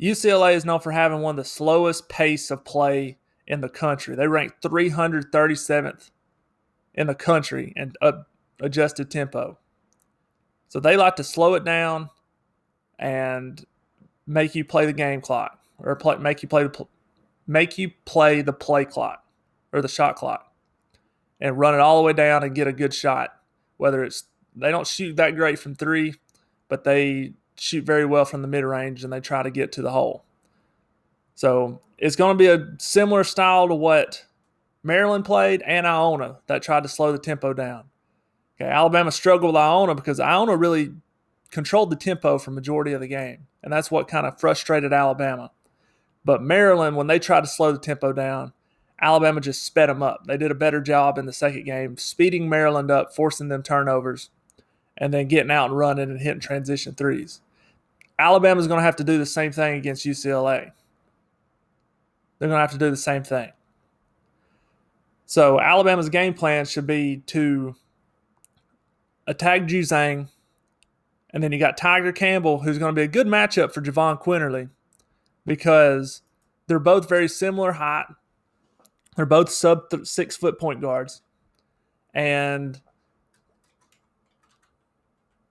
UCLA 0.00 0.54
is 0.54 0.64
known 0.64 0.80
for 0.80 0.92
having 0.92 1.20
one 1.20 1.38
of 1.38 1.44
the 1.44 1.48
slowest 1.48 2.08
pace 2.08 2.50
of 2.50 2.64
play 2.64 3.18
in 3.46 3.60
the 3.60 3.68
country. 3.68 4.16
They 4.16 4.26
rank 4.26 4.54
337th 4.62 6.10
in 6.94 7.06
the 7.08 7.14
country 7.14 7.72
in 7.76 7.92
adjusted 8.60 9.10
tempo. 9.10 9.58
So 10.68 10.80
they 10.80 10.96
like 10.96 11.16
to 11.16 11.24
slow 11.24 11.54
it 11.54 11.64
down 11.64 12.08
and 12.98 13.62
make 14.26 14.54
you 14.54 14.64
play 14.64 14.86
the 14.86 14.92
game 14.92 15.20
clock 15.20 15.58
or 15.78 15.94
play, 15.96 16.16
make 16.16 16.42
you 16.42 16.48
play 16.48 16.62
the 16.62 16.86
make 17.46 17.76
you 17.76 17.90
play 18.06 18.40
the 18.40 18.52
play 18.52 18.84
clock. 18.84 19.24
or 19.72 19.82
the 19.82 19.88
shot 19.88 20.16
clock 20.16 20.51
and 21.42 21.58
run 21.58 21.74
it 21.74 21.80
all 21.80 21.96
the 21.96 22.04
way 22.04 22.12
down 22.12 22.44
and 22.44 22.54
get 22.54 22.68
a 22.68 22.72
good 22.72 22.94
shot. 22.94 23.34
Whether 23.76 24.04
it's 24.04 24.24
they 24.54 24.70
don't 24.70 24.86
shoot 24.86 25.16
that 25.16 25.34
great 25.34 25.58
from 25.58 25.74
three, 25.74 26.14
but 26.68 26.84
they 26.84 27.32
shoot 27.58 27.84
very 27.84 28.06
well 28.06 28.24
from 28.24 28.42
the 28.42 28.48
mid 28.48 28.64
range 28.64 29.02
and 29.02 29.12
they 29.12 29.20
try 29.20 29.42
to 29.42 29.50
get 29.50 29.72
to 29.72 29.82
the 29.82 29.90
hole. 29.90 30.24
So 31.34 31.80
it's 31.98 32.16
going 32.16 32.38
to 32.38 32.38
be 32.38 32.46
a 32.46 32.68
similar 32.78 33.24
style 33.24 33.66
to 33.68 33.74
what 33.74 34.24
Maryland 34.84 35.24
played 35.24 35.62
and 35.62 35.86
Iona 35.86 36.38
that 36.46 36.62
tried 36.62 36.84
to 36.84 36.88
slow 36.88 37.10
the 37.10 37.18
tempo 37.18 37.52
down. 37.52 37.84
Okay, 38.60 38.70
Alabama 38.70 39.10
struggled 39.10 39.54
with 39.54 39.60
Iona 39.60 39.96
because 39.96 40.20
Iona 40.20 40.56
really 40.56 40.92
controlled 41.50 41.90
the 41.90 41.96
tempo 41.96 42.38
for 42.38 42.52
majority 42.52 42.92
of 42.92 43.00
the 43.00 43.08
game, 43.08 43.48
and 43.64 43.72
that's 43.72 43.90
what 43.90 44.06
kind 44.06 44.26
of 44.26 44.38
frustrated 44.38 44.92
Alabama. 44.92 45.50
But 46.24 46.40
Maryland, 46.40 46.96
when 46.96 47.08
they 47.08 47.18
tried 47.18 47.40
to 47.40 47.48
slow 47.48 47.72
the 47.72 47.78
tempo 47.78 48.12
down, 48.12 48.52
Alabama 49.02 49.40
just 49.40 49.64
sped 49.64 49.88
them 49.88 50.02
up. 50.02 50.26
They 50.26 50.36
did 50.36 50.52
a 50.52 50.54
better 50.54 50.80
job 50.80 51.18
in 51.18 51.26
the 51.26 51.32
second 51.32 51.64
game, 51.64 51.96
speeding 51.96 52.48
Maryland 52.48 52.88
up, 52.88 53.14
forcing 53.14 53.48
them 53.48 53.64
turnovers, 53.64 54.30
and 54.96 55.12
then 55.12 55.26
getting 55.26 55.50
out 55.50 55.70
and 55.70 55.76
running 55.76 56.08
and 56.08 56.20
hitting 56.20 56.40
transition 56.40 56.94
threes. 56.94 57.40
Alabama's 58.16 58.68
going 58.68 58.78
to 58.78 58.84
have 58.84 58.96
to 58.96 59.04
do 59.04 59.18
the 59.18 59.26
same 59.26 59.50
thing 59.50 59.74
against 59.74 60.06
UCLA. 60.06 60.70
They're 62.38 62.48
going 62.48 62.58
to 62.58 62.62
have 62.62 62.72
to 62.72 62.78
do 62.78 62.90
the 62.90 62.96
same 62.96 63.24
thing. 63.24 63.50
So 65.26 65.58
Alabama's 65.58 66.08
game 66.08 66.34
plan 66.34 66.64
should 66.64 66.86
be 66.86 67.18
to 67.26 67.74
attack 69.26 69.62
Juzang, 69.62 70.28
and 71.30 71.42
then 71.42 71.50
you 71.50 71.58
got 71.58 71.76
Tiger 71.76 72.12
Campbell, 72.12 72.60
who's 72.60 72.78
going 72.78 72.94
to 72.94 72.98
be 72.98 73.04
a 73.04 73.08
good 73.08 73.26
matchup 73.26 73.72
for 73.72 73.80
Jahvon 73.80 74.22
Quinerly 74.22 74.68
because 75.44 76.22
they're 76.68 76.78
both 76.78 77.08
very 77.08 77.28
similar 77.28 77.72
height. 77.72 78.06
They're 79.16 79.26
both 79.26 79.50
sub 79.50 79.90
th- 79.90 80.06
six 80.06 80.36
foot 80.36 80.58
point 80.58 80.80
guards, 80.80 81.22
and 82.14 82.80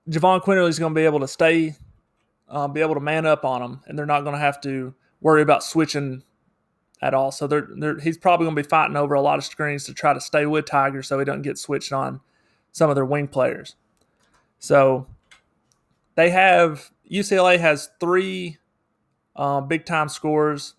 Jahvon 0.10 0.44
Quinerly 0.44 0.70
is 0.70 0.80
going 0.80 0.94
to 0.94 1.00
be 1.00 1.06
able 1.06 1.20
to 1.20 1.28
stay, 1.28 1.76
um, 2.50 2.74
be 2.74 2.82
able 2.82 2.96
to 2.96 3.00
man 3.00 3.26
up 3.26 3.46
on 3.46 3.62
them, 3.62 3.82
and 3.86 3.98
they're 3.98 4.06
not 4.06 4.22
going 4.22 4.34
to 4.34 4.40
have 4.40 4.60
to 4.62 4.94
worry 5.22 5.42
about 5.42 5.64
switching 5.64 6.24
at 7.02 7.14
all. 7.14 7.32
So 7.32 7.48
they're, 7.48 7.68
they're, 7.78 8.00
he's 8.00 8.18
probably 8.18 8.46
going 8.46 8.56
to 8.56 8.64
be 8.64 8.68
fighting 8.68 8.98
over 8.98 9.14
a 9.14 9.22
lot 9.22 9.38
of 9.38 9.46
screens 9.46 9.86
to 9.86 9.94
try 9.94 10.14
to 10.14 10.22
stay 10.22 10.46
with 10.46 10.66
Tiger 10.66 11.02
so 11.02 11.18
he 11.20 11.26
doesn't 11.26 11.44
get 11.44 11.58
switched 11.58 11.92
on 11.92 12.20
some 12.72 12.90
of 12.90 12.96
their 12.96 13.06
wing 13.06 13.28
players. 13.28 13.76
So 14.60 15.08
they 16.16 16.30
have 16.30 16.92
UCLA 17.10 17.60
has 17.60 17.90
three 18.00 18.58
uh, 19.36 19.62
big 19.62 19.86
time 19.86 20.10
scorers. 20.10 20.76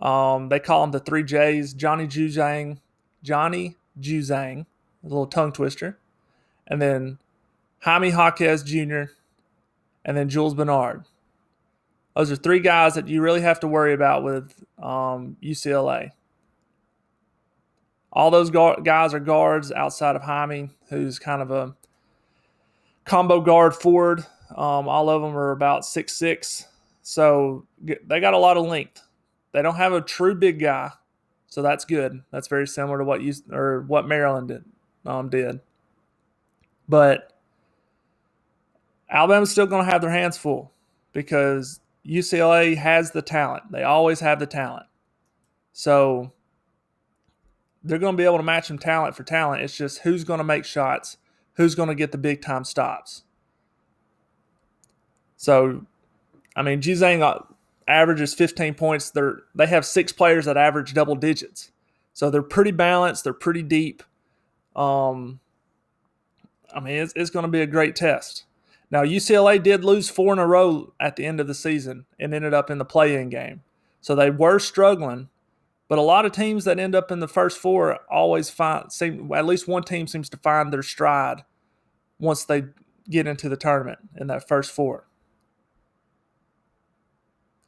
Um, 0.00 0.48
they 0.48 0.60
call 0.60 0.82
them 0.82 0.92
the 0.92 1.00
three 1.00 1.22
J's: 1.22 1.74
Johnny 1.74 2.06
Juzang, 2.06 2.78
Johnny 3.22 3.76
Juzang, 4.00 4.66
a 5.04 5.06
little 5.06 5.26
tongue 5.26 5.52
twister, 5.52 5.98
and 6.66 6.80
then 6.80 7.18
Jaime 7.80 8.10
Jaquez 8.10 8.62
Jr., 8.62 9.04
and 10.04 10.16
then 10.16 10.28
Jules 10.28 10.54
Bernard. 10.54 11.04
Those 12.16 12.32
are 12.32 12.36
three 12.36 12.60
guys 12.60 12.94
that 12.94 13.08
you 13.08 13.22
really 13.22 13.40
have 13.40 13.60
to 13.60 13.68
worry 13.68 13.94
about 13.94 14.24
with 14.24 14.52
um, 14.78 15.36
UCLA. 15.42 16.10
All 18.12 18.30
those 18.30 18.50
guys 18.50 19.14
are 19.14 19.20
guards 19.20 19.70
outside 19.70 20.16
of 20.16 20.22
Jaime, 20.22 20.70
who's 20.88 21.18
kind 21.18 21.40
of 21.40 21.50
a 21.50 21.76
combo 23.04 23.40
guard 23.40 23.74
forward. 23.74 24.26
Um, 24.50 24.88
all 24.88 25.08
of 25.08 25.22
them 25.22 25.36
are 25.36 25.52
about 25.52 25.84
six 25.84 26.16
six, 26.16 26.66
so 27.02 27.66
they 27.80 28.18
got 28.20 28.34
a 28.34 28.38
lot 28.38 28.56
of 28.56 28.66
length. 28.66 29.00
They 29.52 29.62
don't 29.62 29.76
have 29.76 29.92
a 29.92 30.00
true 30.00 30.34
big 30.34 30.60
guy, 30.60 30.92
so 31.48 31.62
that's 31.62 31.84
good. 31.84 32.22
That's 32.30 32.48
very 32.48 32.66
similar 32.66 32.98
to 32.98 33.04
what 33.04 33.22
you 33.22 33.34
or 33.50 33.82
what 33.82 34.06
Maryland 34.06 34.48
did. 34.48 34.64
Um, 35.06 35.30
did, 35.30 35.60
but 36.88 37.32
Alabama's 39.08 39.50
still 39.50 39.66
going 39.66 39.84
to 39.84 39.90
have 39.90 40.02
their 40.02 40.10
hands 40.10 40.36
full 40.36 40.72
because 41.12 41.80
UCLA 42.06 42.76
has 42.76 43.10
the 43.10 43.22
talent. 43.22 43.72
They 43.72 43.82
always 43.82 44.20
have 44.20 44.38
the 44.38 44.46
talent. 44.46 44.86
So 45.72 46.32
they're 47.82 47.98
going 47.98 48.14
to 48.14 48.16
be 48.16 48.24
able 48.24 48.36
to 48.36 48.42
match 48.42 48.68
them 48.68 48.78
talent 48.78 49.16
for 49.16 49.22
talent. 49.22 49.62
It's 49.62 49.76
just 49.76 50.00
who's 50.00 50.24
going 50.24 50.38
to 50.38 50.44
make 50.44 50.64
shots, 50.64 51.16
who's 51.54 51.74
going 51.74 51.88
to 51.88 51.94
get 51.94 52.12
the 52.12 52.18
big 52.18 52.42
time 52.42 52.64
stops. 52.64 53.24
So, 55.36 55.86
I 56.54 56.62
mean, 56.62 56.82
Juzang 56.82 57.22
uh, 57.22 57.40
averages 57.90 58.34
15 58.34 58.74
points. 58.74 59.10
They're 59.10 59.42
they 59.54 59.66
have 59.66 59.84
six 59.84 60.12
players 60.12 60.46
that 60.46 60.56
average 60.56 60.94
double 60.94 61.16
digits, 61.16 61.70
so 62.12 62.30
they're 62.30 62.42
pretty 62.42 62.70
balanced. 62.70 63.24
They're 63.24 63.32
pretty 63.32 63.62
deep. 63.62 64.02
Um, 64.76 65.40
I 66.74 66.80
mean, 66.80 66.94
it's, 66.94 67.12
it's 67.16 67.30
going 67.30 67.44
to 67.44 67.50
be 67.50 67.60
a 67.60 67.66
great 67.66 67.96
test. 67.96 68.44
Now, 68.90 69.02
UCLA 69.02 69.62
did 69.62 69.84
lose 69.84 70.08
four 70.08 70.32
in 70.32 70.38
a 70.38 70.46
row 70.46 70.92
at 70.98 71.16
the 71.16 71.26
end 71.26 71.40
of 71.40 71.46
the 71.46 71.54
season 71.54 72.06
and 72.18 72.34
ended 72.34 72.54
up 72.54 72.70
in 72.70 72.78
the 72.78 72.84
play 72.84 73.14
in 73.14 73.28
game. 73.28 73.62
So 74.00 74.14
they 74.14 74.30
were 74.30 74.58
struggling. 74.58 75.28
But 75.88 75.98
a 75.98 76.02
lot 76.02 76.24
of 76.24 76.32
teams 76.32 76.64
that 76.64 76.78
end 76.78 76.94
up 76.94 77.10
in 77.10 77.18
the 77.18 77.28
first 77.28 77.58
four 77.58 77.98
always 78.10 78.48
find, 78.48 78.92
seem, 78.92 79.32
at 79.32 79.44
least 79.44 79.66
one 79.66 79.82
team 79.82 80.06
seems 80.06 80.28
to 80.30 80.36
find 80.36 80.72
their 80.72 80.84
stride 80.84 81.44
once 82.18 82.44
they 82.44 82.64
get 83.08 83.26
into 83.26 83.48
the 83.48 83.56
tournament 83.56 83.98
in 84.16 84.28
that 84.28 84.46
first 84.46 84.70
four. 84.70 85.08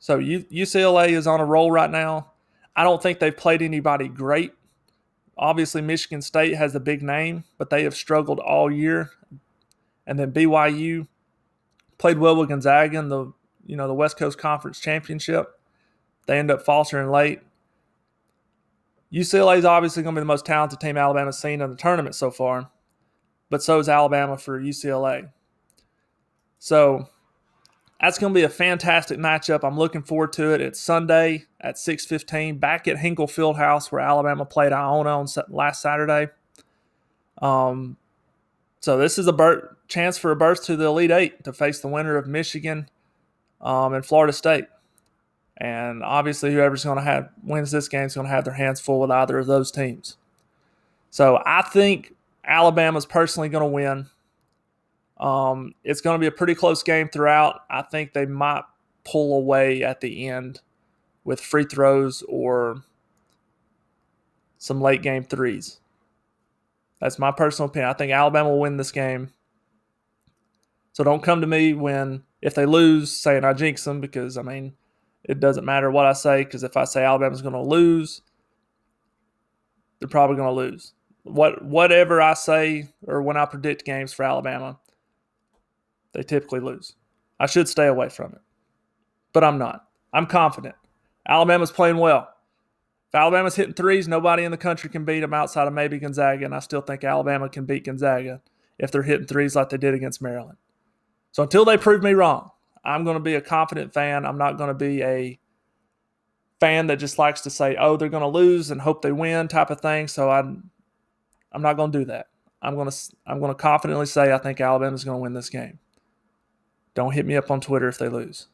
So 0.02 0.18
UCLA 0.18 1.10
is 1.10 1.28
on 1.28 1.38
a 1.38 1.44
roll 1.44 1.70
right 1.70 1.88
now. 1.88 2.32
I 2.74 2.82
don't 2.82 3.00
think 3.00 3.20
they've 3.20 3.36
played 3.36 3.62
anybody 3.62 4.08
great. 4.08 4.52
Obviously, 5.38 5.80
Michigan 5.80 6.20
State 6.22 6.56
has 6.56 6.74
a 6.74 6.80
big 6.80 7.04
name, 7.04 7.44
but 7.56 7.70
they 7.70 7.84
have 7.84 7.94
struggled 7.94 8.40
all 8.40 8.68
year. 8.68 9.10
And 10.04 10.18
then 10.18 10.32
BYU 10.32 11.06
played 11.98 12.18
well 12.18 12.34
with 12.34 12.48
Gonzaga 12.48 12.98
in 12.98 13.10
the 13.10 13.32
you 13.64 13.76
know 13.76 13.86
the 13.86 13.94
West 13.94 14.18
Coast 14.18 14.38
Conference 14.38 14.80
Championship. 14.80 15.56
They 16.26 16.36
end 16.36 16.50
up 16.50 16.62
faltering 16.62 17.08
late. 17.08 17.38
UCLA 19.12 19.58
is 19.58 19.64
obviously 19.64 20.02
going 20.02 20.16
to 20.16 20.20
be 20.20 20.22
the 20.22 20.26
most 20.26 20.44
talented 20.44 20.80
team 20.80 20.96
Alabama's 20.96 21.38
seen 21.38 21.60
in 21.60 21.70
the 21.70 21.76
tournament 21.76 22.16
so 22.16 22.32
far, 22.32 22.72
but 23.50 23.62
so 23.62 23.78
is 23.78 23.88
Alabama 23.88 24.36
for 24.36 24.60
UCLA. 24.60 25.30
So 26.58 27.08
that's 28.02 28.18
going 28.18 28.34
to 28.34 28.38
be 28.38 28.42
a 28.42 28.48
fantastic 28.48 29.16
matchup. 29.18 29.60
I'm 29.62 29.78
looking 29.78 30.02
forward 30.02 30.32
to 30.34 30.52
it. 30.52 30.60
It's 30.60 30.80
Sunday 30.80 31.46
at 31.60 31.76
6:15 31.76 32.58
back 32.58 32.88
at 32.88 32.98
Hinkle 32.98 33.28
Fieldhouse 33.28 33.92
where 33.92 34.00
Alabama 34.00 34.44
played 34.44 34.72
Iona 34.72 35.20
on 35.20 35.26
last 35.48 35.80
Saturday. 35.80 36.28
Um, 37.40 37.96
so 38.80 38.98
this 38.98 39.18
is 39.18 39.28
a 39.28 39.32
ber- 39.32 39.76
chance 39.86 40.18
for 40.18 40.32
a 40.32 40.36
berth 40.36 40.64
to 40.64 40.76
the 40.76 40.86
Elite 40.86 41.12
Eight 41.12 41.44
to 41.44 41.52
face 41.52 41.78
the 41.78 41.88
winner 41.88 42.16
of 42.16 42.26
Michigan 42.26 42.88
um, 43.60 43.94
and 43.94 44.04
Florida 44.04 44.32
State. 44.32 44.64
And 45.56 46.02
obviously, 46.02 46.52
whoever's 46.52 46.82
going 46.82 46.98
to 46.98 47.04
have 47.04 47.28
wins 47.44 47.70
this 47.70 47.88
game 47.88 48.06
is 48.06 48.14
going 48.16 48.26
to 48.26 48.32
have 48.32 48.44
their 48.44 48.54
hands 48.54 48.80
full 48.80 48.98
with 48.98 49.12
either 49.12 49.38
of 49.38 49.46
those 49.46 49.70
teams. 49.70 50.16
So 51.10 51.40
I 51.46 51.62
think 51.62 52.16
Alabama's 52.44 53.06
personally 53.06 53.48
going 53.48 53.62
to 53.62 53.68
win. 53.68 54.06
Um, 55.18 55.74
it's 55.84 56.00
going 56.00 56.14
to 56.14 56.20
be 56.20 56.26
a 56.26 56.36
pretty 56.36 56.54
close 56.54 56.82
game 56.82 57.08
throughout. 57.08 57.60
I 57.70 57.82
think 57.82 58.12
they 58.12 58.26
might 58.26 58.64
pull 59.04 59.36
away 59.36 59.82
at 59.82 60.00
the 60.00 60.28
end 60.28 60.60
with 61.24 61.40
free 61.40 61.64
throws 61.64 62.22
or 62.28 62.82
some 64.58 64.80
late 64.80 65.02
game 65.02 65.24
threes. 65.24 65.80
That's 67.00 67.18
my 67.18 67.32
personal 67.32 67.68
opinion. 67.68 67.90
I 67.90 67.94
think 67.94 68.12
Alabama 68.12 68.50
will 68.50 68.60
win 68.60 68.76
this 68.76 68.92
game. 68.92 69.32
So 70.92 71.02
don't 71.02 71.22
come 71.22 71.40
to 71.40 71.46
me 71.46 71.72
when 71.72 72.22
if 72.40 72.54
they 72.54 72.66
lose 72.66 73.10
saying 73.10 73.44
I 73.44 73.54
jinx 73.54 73.82
them 73.84 74.00
because 74.00 74.36
I 74.36 74.42
mean 74.42 74.74
it 75.24 75.40
doesn't 75.40 75.64
matter 75.64 75.90
what 75.90 76.06
I 76.06 76.12
say 76.12 76.44
because 76.44 76.62
if 76.62 76.76
I 76.76 76.84
say 76.84 77.04
Alabama's 77.04 77.42
going 77.42 77.54
to 77.54 77.60
lose, 77.60 78.22
they're 79.98 80.08
probably 80.08 80.36
going 80.36 80.48
to 80.48 80.54
lose. 80.54 80.94
What 81.24 81.64
whatever 81.64 82.20
I 82.20 82.34
say 82.34 82.88
or 83.06 83.22
when 83.22 83.36
I 83.36 83.46
predict 83.46 83.84
games 83.84 84.12
for 84.12 84.24
Alabama, 84.24 84.78
they 86.12 86.22
typically 86.22 86.60
lose. 86.60 86.94
I 87.40 87.46
should 87.46 87.68
stay 87.68 87.86
away 87.86 88.08
from 88.08 88.32
it, 88.32 88.40
but 89.32 89.44
I'm 89.44 89.58
not. 89.58 89.86
I'm 90.12 90.26
confident. 90.26 90.74
Alabama's 91.26 91.72
playing 91.72 91.96
well. 91.96 92.28
If 93.08 93.14
Alabama's 93.14 93.56
hitting 93.56 93.74
threes, 93.74 94.08
nobody 94.08 94.44
in 94.44 94.50
the 94.50 94.56
country 94.56 94.88
can 94.90 95.04
beat 95.04 95.20
them 95.20 95.34
outside 95.34 95.68
of 95.68 95.74
maybe 95.74 95.98
Gonzaga, 95.98 96.44
and 96.44 96.54
I 96.54 96.60
still 96.60 96.80
think 96.80 97.04
Alabama 97.04 97.48
can 97.48 97.64
beat 97.64 97.84
Gonzaga 97.84 98.40
if 98.78 98.90
they're 98.90 99.02
hitting 99.02 99.26
threes 99.26 99.54
like 99.54 99.68
they 99.68 99.76
did 99.76 99.94
against 99.94 100.22
Maryland. 100.22 100.58
So 101.32 101.42
until 101.42 101.64
they 101.64 101.76
prove 101.76 102.02
me 102.02 102.12
wrong, 102.12 102.50
I'm 102.84 103.04
going 103.04 103.16
to 103.16 103.22
be 103.22 103.34
a 103.34 103.40
confident 103.40 103.92
fan. 103.92 104.24
I'm 104.26 104.38
not 104.38 104.58
going 104.58 104.68
to 104.68 104.74
be 104.74 105.02
a 105.02 105.38
fan 106.60 106.86
that 106.86 106.96
just 106.96 107.18
likes 107.18 107.42
to 107.42 107.50
say, 107.50 107.76
"Oh, 107.78 107.96
they're 107.96 108.08
going 108.08 108.22
to 108.22 108.28
lose 108.28 108.70
and 108.70 108.80
hope 108.80 109.02
they 109.02 109.12
win" 109.12 109.48
type 109.48 109.70
of 109.70 109.80
thing. 109.80 110.08
So 110.08 110.30
I'm 110.30 110.70
I'm 111.52 111.62
not 111.62 111.76
going 111.76 111.92
to 111.92 111.98
do 111.98 112.04
that. 112.06 112.26
I'm 112.60 112.74
going 112.74 112.90
to 112.90 112.96
I'm 113.26 113.40
going 113.40 113.50
to 113.50 113.60
confidently 113.60 114.06
say 114.06 114.32
I 114.32 114.38
think 114.38 114.60
Alabama's 114.60 115.04
going 115.04 115.18
to 115.18 115.22
win 115.22 115.32
this 115.32 115.48
game. 115.48 115.78
Don't 116.94 117.12
hit 117.12 117.26
me 117.26 117.36
up 117.36 117.50
on 117.50 117.60
Twitter 117.60 117.88
if 117.88 117.98
they 117.98 118.08
lose, 118.08 118.48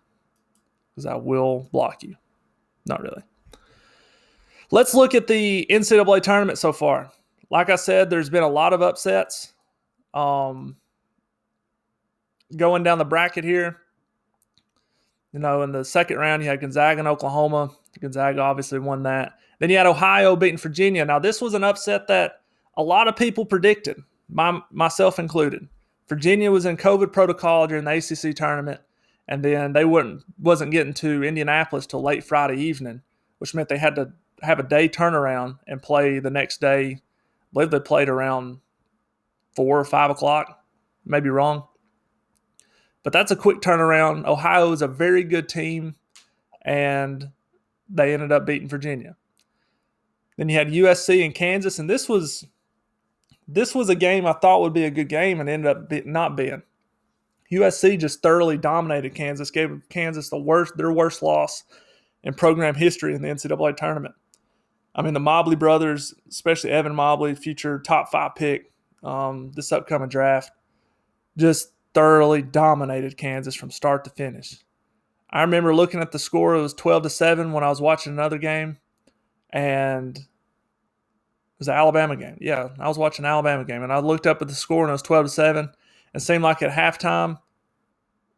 because 0.90 1.06
I 1.06 1.16
will 1.16 1.68
block 1.72 2.02
you. 2.02 2.16
Not 2.86 3.02
really. 3.02 3.22
Let's 4.70 4.94
look 4.94 5.14
at 5.14 5.26
the 5.26 5.66
NCAA 5.70 6.22
tournament 6.22 6.58
so 6.58 6.72
far. 6.72 7.10
Like 7.50 7.70
I 7.70 7.76
said, 7.76 8.10
there's 8.10 8.30
been 8.30 8.42
a 8.42 8.48
lot 8.48 8.72
of 8.72 8.82
upsets. 8.82 9.54
Um, 10.12 10.76
going 12.56 12.82
down 12.82 12.98
the 12.98 13.04
bracket 13.04 13.44
here, 13.44 13.78
you 15.32 15.38
know, 15.40 15.62
in 15.62 15.72
the 15.72 15.84
second 15.84 16.18
round, 16.18 16.42
you 16.42 16.48
had 16.48 16.60
Gonzaga 16.60 16.98
and 16.98 17.08
Oklahoma. 17.08 17.70
Gonzaga 18.00 18.40
obviously 18.40 18.78
won 18.78 19.02
that. 19.04 19.34
Then 19.58 19.70
you 19.70 19.76
had 19.76 19.86
Ohio 19.86 20.36
beating 20.36 20.58
Virginia. 20.58 21.04
Now, 21.04 21.18
this 21.18 21.40
was 21.40 21.54
an 21.54 21.64
upset 21.64 22.06
that 22.08 22.42
a 22.76 22.82
lot 22.82 23.08
of 23.08 23.16
people 23.16 23.44
predicted, 23.44 24.00
my, 24.30 24.60
myself 24.70 25.18
included. 25.18 25.68
Virginia 26.08 26.50
was 26.50 26.64
in 26.64 26.76
COVID 26.76 27.12
protocol 27.12 27.66
during 27.66 27.84
the 27.84 27.92
ACC 27.92 28.34
tournament, 28.34 28.80
and 29.26 29.44
then 29.44 29.72
they 29.72 29.84
wouldn't 29.84 30.24
wasn't 30.38 30.72
getting 30.72 30.94
to 30.94 31.22
Indianapolis 31.22 31.86
till 31.86 32.02
late 32.02 32.24
Friday 32.24 32.60
evening, 32.60 33.02
which 33.38 33.54
meant 33.54 33.68
they 33.68 33.78
had 33.78 33.94
to 33.96 34.12
have 34.42 34.58
a 34.58 34.62
day 34.62 34.88
turnaround 34.88 35.58
and 35.66 35.82
play 35.82 36.18
the 36.18 36.30
next 36.30 36.60
day. 36.60 36.90
I 36.90 37.00
believe 37.52 37.70
they 37.70 37.80
played 37.80 38.08
around 38.08 38.58
four 39.54 39.78
or 39.78 39.84
five 39.84 40.10
o'clock, 40.10 40.64
maybe 41.04 41.28
wrong. 41.28 41.64
But 43.02 43.12
that's 43.12 43.30
a 43.30 43.36
quick 43.36 43.60
turnaround. 43.60 44.26
Ohio 44.26 44.72
is 44.72 44.82
a 44.82 44.88
very 44.88 45.24
good 45.24 45.48
team, 45.48 45.96
and 46.62 47.30
they 47.88 48.14
ended 48.14 48.32
up 48.32 48.46
beating 48.46 48.68
Virginia. 48.68 49.16
Then 50.36 50.48
you 50.48 50.56
had 50.56 50.68
USC 50.68 51.24
and 51.24 51.34
Kansas, 51.34 51.78
and 51.78 51.90
this 51.90 52.08
was 52.08 52.46
this 53.48 53.74
was 53.74 53.88
a 53.88 53.94
game 53.94 54.26
I 54.26 54.34
thought 54.34 54.60
would 54.60 54.74
be 54.74 54.84
a 54.84 54.90
good 54.90 55.08
game 55.08 55.40
and 55.40 55.48
ended 55.48 55.70
up 55.70 56.06
not 56.06 56.36
being. 56.36 56.62
USC 57.50 57.98
just 57.98 58.22
thoroughly 58.22 58.58
dominated 58.58 59.14
Kansas, 59.14 59.50
gave 59.50 59.80
Kansas 59.88 60.28
the 60.28 60.38
worst 60.38 60.76
their 60.76 60.92
worst 60.92 61.22
loss 61.22 61.64
in 62.22 62.34
program 62.34 62.74
history 62.74 63.14
in 63.14 63.22
the 63.22 63.28
NCAA 63.28 63.74
tournament. 63.74 64.14
I 64.94 65.00
mean, 65.00 65.14
the 65.14 65.20
Mobley 65.20 65.56
brothers, 65.56 66.14
especially 66.28 66.70
Evan 66.70 66.94
Mobley, 66.94 67.34
future 67.34 67.78
top 67.78 68.10
five 68.10 68.34
pick 68.34 68.70
um, 69.02 69.52
this 69.54 69.72
upcoming 69.72 70.10
draft, 70.10 70.50
just 71.38 71.72
thoroughly 71.94 72.42
dominated 72.42 73.16
Kansas 73.16 73.54
from 73.54 73.70
start 73.70 74.04
to 74.04 74.10
finish. 74.10 74.56
I 75.30 75.42
remember 75.42 75.74
looking 75.74 76.00
at 76.00 76.12
the 76.12 76.18
score; 76.18 76.54
it 76.54 76.60
was 76.62 76.74
twelve 76.74 77.02
to 77.04 77.10
seven 77.10 77.52
when 77.52 77.64
I 77.64 77.68
was 77.68 77.80
watching 77.80 78.12
another 78.12 78.38
game, 78.38 78.76
and 79.50 80.18
was 81.58 81.68
an 81.68 81.74
Alabama 81.74 82.16
game. 82.16 82.36
Yeah, 82.40 82.68
I 82.78 82.88
was 82.88 82.98
watching 82.98 83.24
Alabama 83.24 83.64
game, 83.64 83.82
and 83.82 83.92
I 83.92 83.98
looked 83.98 84.26
up 84.26 84.40
at 84.42 84.48
the 84.48 84.54
score 84.54 84.84
and 84.84 84.90
it 84.90 84.92
was 84.92 85.02
twelve 85.02 85.26
to 85.26 85.30
seven. 85.30 85.70
It 86.14 86.20
seemed 86.20 86.42
like 86.42 86.62
at 86.62 86.70
halftime 86.70 87.38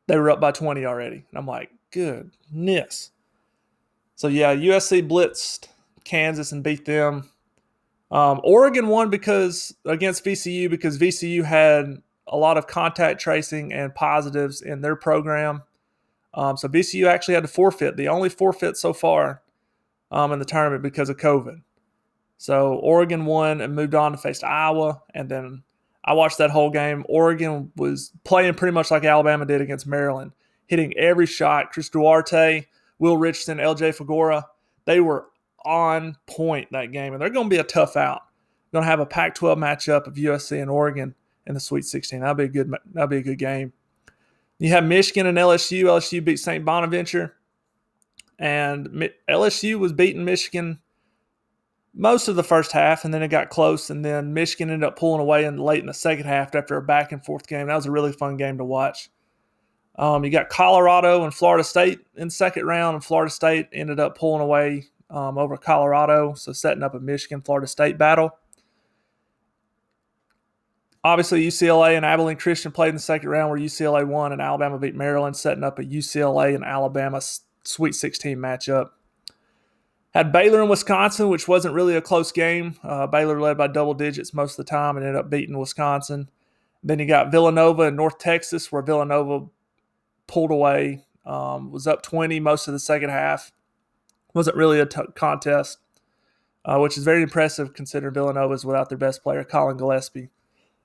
they 0.06 0.16
were 0.16 0.30
up 0.30 0.40
by 0.40 0.52
twenty 0.52 0.84
already, 0.86 1.24
and 1.30 1.38
I'm 1.38 1.46
like, 1.46 1.70
goodness. 1.90 3.10
So 4.16 4.28
yeah, 4.28 4.54
USC 4.54 5.08
blitzed 5.08 5.68
Kansas 6.04 6.52
and 6.52 6.62
beat 6.62 6.84
them. 6.84 7.30
Um, 8.10 8.40
Oregon 8.42 8.88
won 8.88 9.10
because 9.10 9.74
against 9.84 10.24
VCU 10.24 10.68
because 10.68 10.98
VCU 10.98 11.44
had 11.44 12.02
a 12.26 12.36
lot 12.36 12.56
of 12.56 12.66
contact 12.66 13.20
tracing 13.20 13.72
and 13.72 13.94
positives 13.94 14.62
in 14.62 14.80
their 14.80 14.96
program. 14.96 15.62
Um, 16.34 16.56
so 16.56 16.68
VCU 16.68 17.06
actually 17.06 17.34
had 17.34 17.44
to 17.44 17.48
forfeit, 17.48 17.96
the 17.96 18.08
only 18.08 18.28
forfeit 18.28 18.76
so 18.76 18.92
far 18.92 19.42
um, 20.10 20.32
in 20.32 20.38
the 20.38 20.44
tournament 20.44 20.82
because 20.82 21.08
of 21.08 21.16
COVID. 21.16 21.62
So 22.40 22.76
Oregon 22.76 23.26
won 23.26 23.61
and 23.61 23.75
moved 23.75 23.94
on 23.94 24.12
to 24.12 24.18
face 24.18 24.42
Iowa. 24.42 25.02
And 25.12 25.28
then 25.28 25.62
I 26.02 26.14
watched 26.14 26.38
that 26.38 26.50
whole 26.50 26.70
game. 26.70 27.04
Oregon 27.06 27.70
was 27.76 28.12
playing 28.25 28.54
pretty 28.54 28.73
much 28.73 28.90
like 28.90 29.04
Alabama 29.04 29.44
did 29.44 29.61
against 29.61 29.87
Maryland, 29.87 30.32
hitting 30.66 30.97
every 30.97 31.26
shot. 31.26 31.70
Chris 31.70 31.90
Duarte, 31.90 32.66
Will 32.99 33.18
Richardson, 33.18 33.59
LJ 33.59 33.94
Figueroa, 33.94 34.47
they 34.87 35.00
were 35.00 35.26
on 35.66 36.16
point 36.26 36.68
that 36.73 36.92
game. 36.92 37.12
And 37.12 37.20
they're 37.20 37.28
going 37.28 37.50
to 37.50 37.54
be 37.54 37.61
a 37.61 37.62
tough 37.62 37.94
out. 37.94 38.23
Going 38.73 38.85
to 38.85 38.90
have 38.90 39.00
a 39.00 39.06
Pac 39.06 39.35
12 39.35 39.59
matchup 39.59 40.06
of 40.06 40.14
USC 40.14 40.62
and 40.62 40.70
Oregon 40.70 41.14
in 41.47 41.52
the 41.52 41.61
Sweet 41.61 41.85
16. 41.85 42.20
That'll 42.20 42.35
be 42.35 42.44
a 42.44 42.49
good. 42.49 42.75
That'll 42.94 43.07
be 43.07 43.18
a 43.18 43.22
good 43.22 43.38
game. 43.38 43.74
You 44.59 44.70
have 44.70 44.85
Michigan 44.85 45.26
and 45.26 45.37
LSU. 45.37 45.85
LSU 45.85 46.24
beat 46.24 46.38
St. 46.38 46.64
Bonaventure, 46.64 47.35
and 48.38 49.11
LSU 49.29 49.79
was 49.79 49.92
beating 49.92 50.24
Michigan 50.24 50.79
most 51.94 52.29
of 52.29 52.37
the 52.37 52.44
first 52.44 52.72
half, 52.72 53.05
and 53.05 53.12
then 53.12 53.22
it 53.22 53.29
got 53.29 53.50
close, 53.50 53.90
and 53.90 54.05
then 54.05 54.33
Michigan 54.33 54.70
ended 54.70 54.87
up 54.87 54.98
pulling 54.98 55.20
away 55.20 55.44
in 55.44 55.57
late 55.59 55.81
in 55.81 55.87
the 55.87 55.94
second 55.94 56.26
half 56.26 56.55
after 56.55 56.76
a 56.76 56.83
back 56.83 57.12
and 57.12 57.24
forth 57.24 57.46
game. 57.46 57.66
That 57.66 57.74
was 57.74 57.87
a 57.87 57.90
really 57.90 58.12
fun 58.12 58.37
game 58.37 58.59
to 58.59 58.64
watch. 58.64 59.11
Um, 59.96 60.24
you 60.24 60.31
got 60.31 60.48
Colorado 60.48 61.24
and 61.24 61.35
Florida 61.35 61.64
State 61.64 62.00
in 62.16 62.31
second 62.31 62.64
round, 62.64 62.94
and 62.94 63.05
Florida 63.05 63.31
State 63.31 63.68
ended 63.72 63.98
up 63.98 64.16
pulling 64.16 64.40
away 64.40 64.87
um, 65.11 65.37
over 65.37 65.57
Colorado, 65.57 66.35
so 66.35 66.53
setting 66.53 66.83
up 66.83 66.94
a 66.94 67.00
Michigan 67.00 67.42
Florida 67.42 67.66
State 67.66 67.98
battle. 67.98 68.31
Obviously, 71.03 71.46
UCLA 71.46 71.96
and 71.96 72.05
Abilene 72.05 72.37
Christian 72.37 72.72
played 72.72 72.90
in 72.90 72.94
the 72.94 73.00
second 73.00 73.31
round 73.31 73.50
where 73.50 73.59
UCLA 73.59 74.07
won 74.07 74.33
and 74.33 74.40
Alabama 74.40 74.79
beat 74.79 74.94
Maryland, 74.94 75.35
setting 75.35 75.64
up 75.64 75.79
a 75.79 75.83
UCLA 75.83 76.55
and 76.55 76.64
Alabama 76.64 77.20
Sweet 77.64 77.94
16 77.94 78.37
matchup. 78.38 78.90
Had 80.12 80.33
Baylor 80.33 80.61
and 80.61 80.70
Wisconsin, 80.70 81.29
which 81.29 81.46
wasn't 81.46 81.75
really 81.75 81.94
a 81.94 82.03
close 82.03 82.33
game. 82.33 82.77
Uh, 82.83 83.07
Baylor 83.07 83.40
led 83.40 83.57
by 83.57 83.68
double 83.68 83.94
digits 83.94 84.35
most 84.35 84.59
of 84.59 84.64
the 84.64 84.70
time 84.70 84.96
and 84.96 85.07
ended 85.07 85.20
up 85.20 85.31
beating 85.31 85.59
Wisconsin. 85.59 86.29
Then 86.83 86.99
you 86.99 87.07
got 87.07 87.31
Villanova 87.31 87.83
and 87.83 87.96
North 87.96 88.18
Texas, 88.18 88.73
where 88.73 88.83
Villanova 88.83 89.46
pulled 90.27 90.51
away, 90.51 91.05
um, 91.25 91.70
was 91.70 91.87
up 91.87 92.03
20 92.03 92.40
most 92.40 92.66
of 92.66 92.73
the 92.73 92.81
second 92.81 93.11
half. 93.11 93.53
Wasn't 94.35 94.57
really 94.57 94.81
a 94.81 94.87
t- 94.87 95.01
contest, 95.14 95.79
uh, 96.64 96.79
which 96.79 96.96
is 96.96 97.05
very 97.05 97.23
impressive 97.23 97.75
considering 97.75 98.14
Villanova's 98.14 98.64
without 98.64 98.88
their 98.88 98.99
best 98.99 99.23
player, 99.23 99.44
Collin 99.44 99.77
Gillespie 99.77 100.31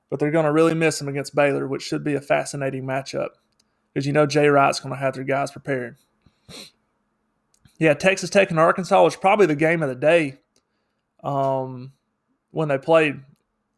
but 0.10 0.20
they're 0.20 0.32
going 0.32 0.46
to 0.46 0.52
really 0.52 0.74
miss 0.74 1.02
him 1.02 1.08
against 1.08 1.36
Baylor, 1.36 1.68
which 1.68 1.82
should 1.82 2.04
be 2.04 2.14
a 2.14 2.22
fascinating 2.22 2.84
matchup 2.86 3.30
because 3.94 4.06
you 4.06 4.14
know 4.14 4.26
Jay 4.26 4.48
Wright's 4.48 4.80
going 4.80 4.94
to 4.94 5.00
have 5.00 5.16
their 5.16 5.24
guys 5.24 5.52
prepared. 5.52 5.98
Yeah, 7.78 7.94
Texas 7.94 8.30
Tech 8.30 8.52
and 8.52 8.60
Arkansas 8.60 9.04
was 9.04 9.16
probably 9.16 9.46
the 9.46 9.56
game 9.56 9.84
of 9.84 9.90
the 9.90 9.96
day 9.96 10.40
um, 11.24 11.92
when 12.52 12.70
they 12.70 12.78
played. 12.78 13.20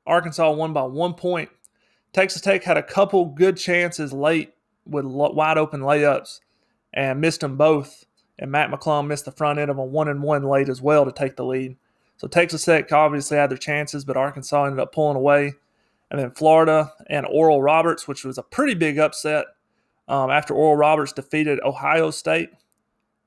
Arkansas 0.06 0.52
won 0.52 0.74
by 0.74 0.84
one 0.84 1.14
point. 1.14 1.50
Texas 2.14 2.42
Tech 2.42 2.64
had 2.64 2.78
a 2.78 2.84
couple 2.84 3.26
good 3.26 3.58
chances 3.58 4.14
late 4.14 4.54
with 4.86 5.06
wide 5.06 5.58
open 5.58 5.82
layups 5.82 6.40
and 6.94 7.20
missed 7.20 7.42
them 7.42 7.58
both. 7.58 8.06
And 8.40 8.52
Mac 8.52 8.70
McClung 8.70 9.08
missed 9.08 9.26
the 9.26 9.32
front 9.32 9.60
end 9.60 9.72
of 9.72 9.78
a 9.78 9.84
one 9.84 10.08
and 10.08 10.22
one 10.22 10.44
late 10.44 10.70
as 10.70 10.82
well 10.82 11.06
to 11.06 11.12
take 11.12 11.36
the 11.36 11.46
lead. 11.46 11.76
So 12.18 12.28
Texas 12.28 12.66
Tech 12.66 12.92
obviously 12.92 13.38
had 13.38 13.50
their 13.50 13.58
chances, 13.58 14.06
but 14.06 14.18
Arkansas 14.18 14.66
ended 14.66 14.80
up 14.80 14.94
pulling 14.94 15.18
away 15.18 15.54
and 16.10 16.20
then 16.20 16.32
Florida 16.32 16.94
and 17.10 17.26
Oral 17.26 17.62
Roberts, 17.62 18.08
which 18.08 18.24
was 18.24 18.38
a 18.38 18.44
pretty 18.44 18.74
big 18.76 18.98
upset 18.98 19.46
um, 20.08 20.30
after 20.30 20.54
Oral 20.54 20.78
Roberts 20.78 21.14
defeated 21.14 21.60
Ohio 21.64 22.12
State 22.12 22.50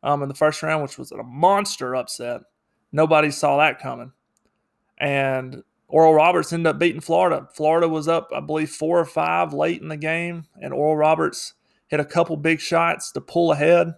um, 0.02 0.22
in 0.22 0.28
the 0.28 0.34
first 0.34 0.62
round, 0.62 0.82
which 0.82 0.98
was 0.98 1.12
a 1.12 1.22
monster 1.22 1.94
upset. 1.94 2.42
Nobody 2.92 3.30
saw 3.30 3.58
that 3.58 3.80
coming. 3.80 4.12
And 4.98 5.62
Oral 5.88 6.14
Roberts 6.14 6.52
ended 6.52 6.68
up 6.68 6.78
beating 6.78 7.00
Florida. 7.00 7.48
Florida 7.54 7.88
was 7.88 8.08
up, 8.08 8.30
I 8.34 8.40
believe, 8.40 8.70
four 8.70 8.98
or 8.98 9.04
five 9.04 9.52
late 9.52 9.82
in 9.82 9.88
the 9.88 9.96
game, 9.96 10.44
and 10.60 10.72
Oral 10.72 10.96
Roberts 10.96 11.54
hit 11.88 12.00
a 12.00 12.04
couple 12.04 12.36
big 12.36 12.60
shots 12.60 13.10
to 13.12 13.20
pull 13.20 13.52
ahead, 13.52 13.94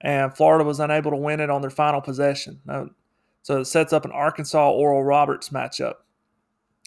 and 0.00 0.34
Florida 0.34 0.64
was 0.64 0.80
unable 0.80 1.10
to 1.10 1.16
win 1.16 1.40
it 1.40 1.50
on 1.50 1.60
their 1.60 1.70
final 1.70 2.00
possession. 2.00 2.60
So 3.42 3.60
it 3.60 3.66
sets 3.66 3.92
up 3.92 4.04
an 4.04 4.12
Arkansas 4.12 4.70
Oral 4.70 5.04
Roberts 5.04 5.50
matchup 5.50 5.94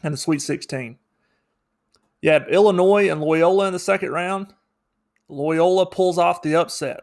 in 0.03 0.11
the 0.11 0.17
Sweet 0.17 0.41
16. 0.41 0.97
You 2.21 2.29
had 2.31 2.47
Illinois 2.49 3.09
and 3.09 3.21
Loyola 3.21 3.67
in 3.67 3.73
the 3.73 3.79
second 3.79 4.11
round. 4.11 4.53
Loyola 5.27 5.85
pulls 5.85 6.17
off 6.17 6.41
the 6.41 6.55
upset. 6.55 7.01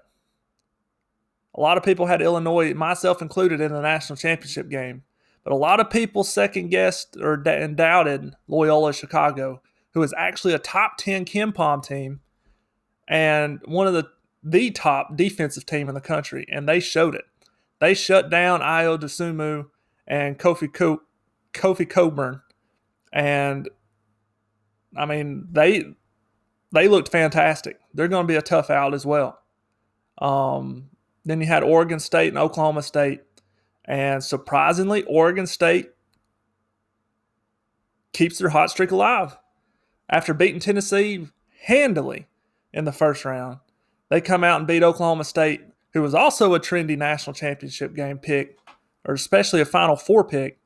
A 1.60 1.62
lot 1.62 1.76
of 1.76 1.84
people 1.84 2.06
had 2.06 2.22
Illinois, 2.22 2.72
myself 2.72 3.20
included, 3.20 3.60
in 3.60 3.70
the 3.70 3.82
national 3.82 4.16
championship 4.16 4.70
game. 4.70 5.02
But 5.44 5.52
a 5.52 5.56
lot 5.56 5.78
of 5.78 5.90
people 5.90 6.24
second 6.24 6.70
guessed 6.70 7.18
or 7.20 7.34
and 7.46 7.76
doubted 7.76 8.32
Loyola 8.48 8.94
Chicago, 8.94 9.60
who 9.92 10.02
is 10.02 10.14
actually 10.16 10.54
a 10.54 10.58
top 10.58 10.96
10 10.96 11.26
KenPom 11.26 11.86
team 11.86 12.20
and 13.06 13.60
one 13.66 13.86
of 13.86 13.92
the 13.92 14.08
the 14.42 14.70
top 14.70 15.18
defensive 15.18 15.66
team 15.66 15.90
in 15.90 15.94
the 15.94 16.00
country, 16.00 16.46
and 16.50 16.66
they 16.66 16.80
showed 16.80 17.14
it. 17.14 17.26
They 17.78 17.92
shut 17.92 18.30
down 18.30 18.60
Ayo 18.62 18.98
Dosunmu 18.98 19.66
and 20.06 20.38
Kofi 20.38 20.72
Co- 20.72 21.02
Kofi 21.52 21.86
Cockburn, 21.86 22.40
and 23.12 23.68
I 24.96 25.04
mean, 25.04 25.46
they 25.52 25.84
they 26.72 26.88
looked 26.88 27.12
fantastic. 27.12 27.78
They're 27.92 28.08
going 28.08 28.26
to 28.26 28.32
be 28.32 28.36
a 28.36 28.42
tough 28.42 28.70
out 28.70 28.94
as 28.94 29.04
well. 29.04 29.40
Um, 30.16 30.90
then 31.24 31.40
you 31.40 31.46
had 31.46 31.62
Oregon 31.62 32.00
State 32.00 32.28
and 32.28 32.38
Oklahoma 32.38 32.82
State, 32.82 33.22
and 33.84 34.22
surprisingly, 34.22 35.02
Oregon 35.04 35.46
State 35.46 35.90
keeps 38.12 38.38
their 38.38 38.50
hot 38.50 38.70
streak 38.70 38.90
alive 38.90 39.36
after 40.08 40.34
beating 40.34 40.60
Tennessee 40.60 41.28
handily 41.62 42.26
in 42.72 42.84
the 42.84 42.92
first 42.92 43.24
round. 43.24 43.58
They 44.08 44.20
come 44.20 44.42
out 44.42 44.58
and 44.58 44.66
beat 44.66 44.82
Oklahoma 44.82 45.24
State, 45.24 45.62
who 45.92 46.02
was 46.02 46.14
also 46.14 46.54
a 46.54 46.60
trendy 46.60 46.96
national 46.96 47.34
championship 47.34 47.94
game 47.94 48.18
pick 48.18 48.56
or 49.04 49.14
especially 49.14 49.60
a 49.60 49.66
Final 49.66 49.96
Four 49.96 50.24
pick, 50.24 50.58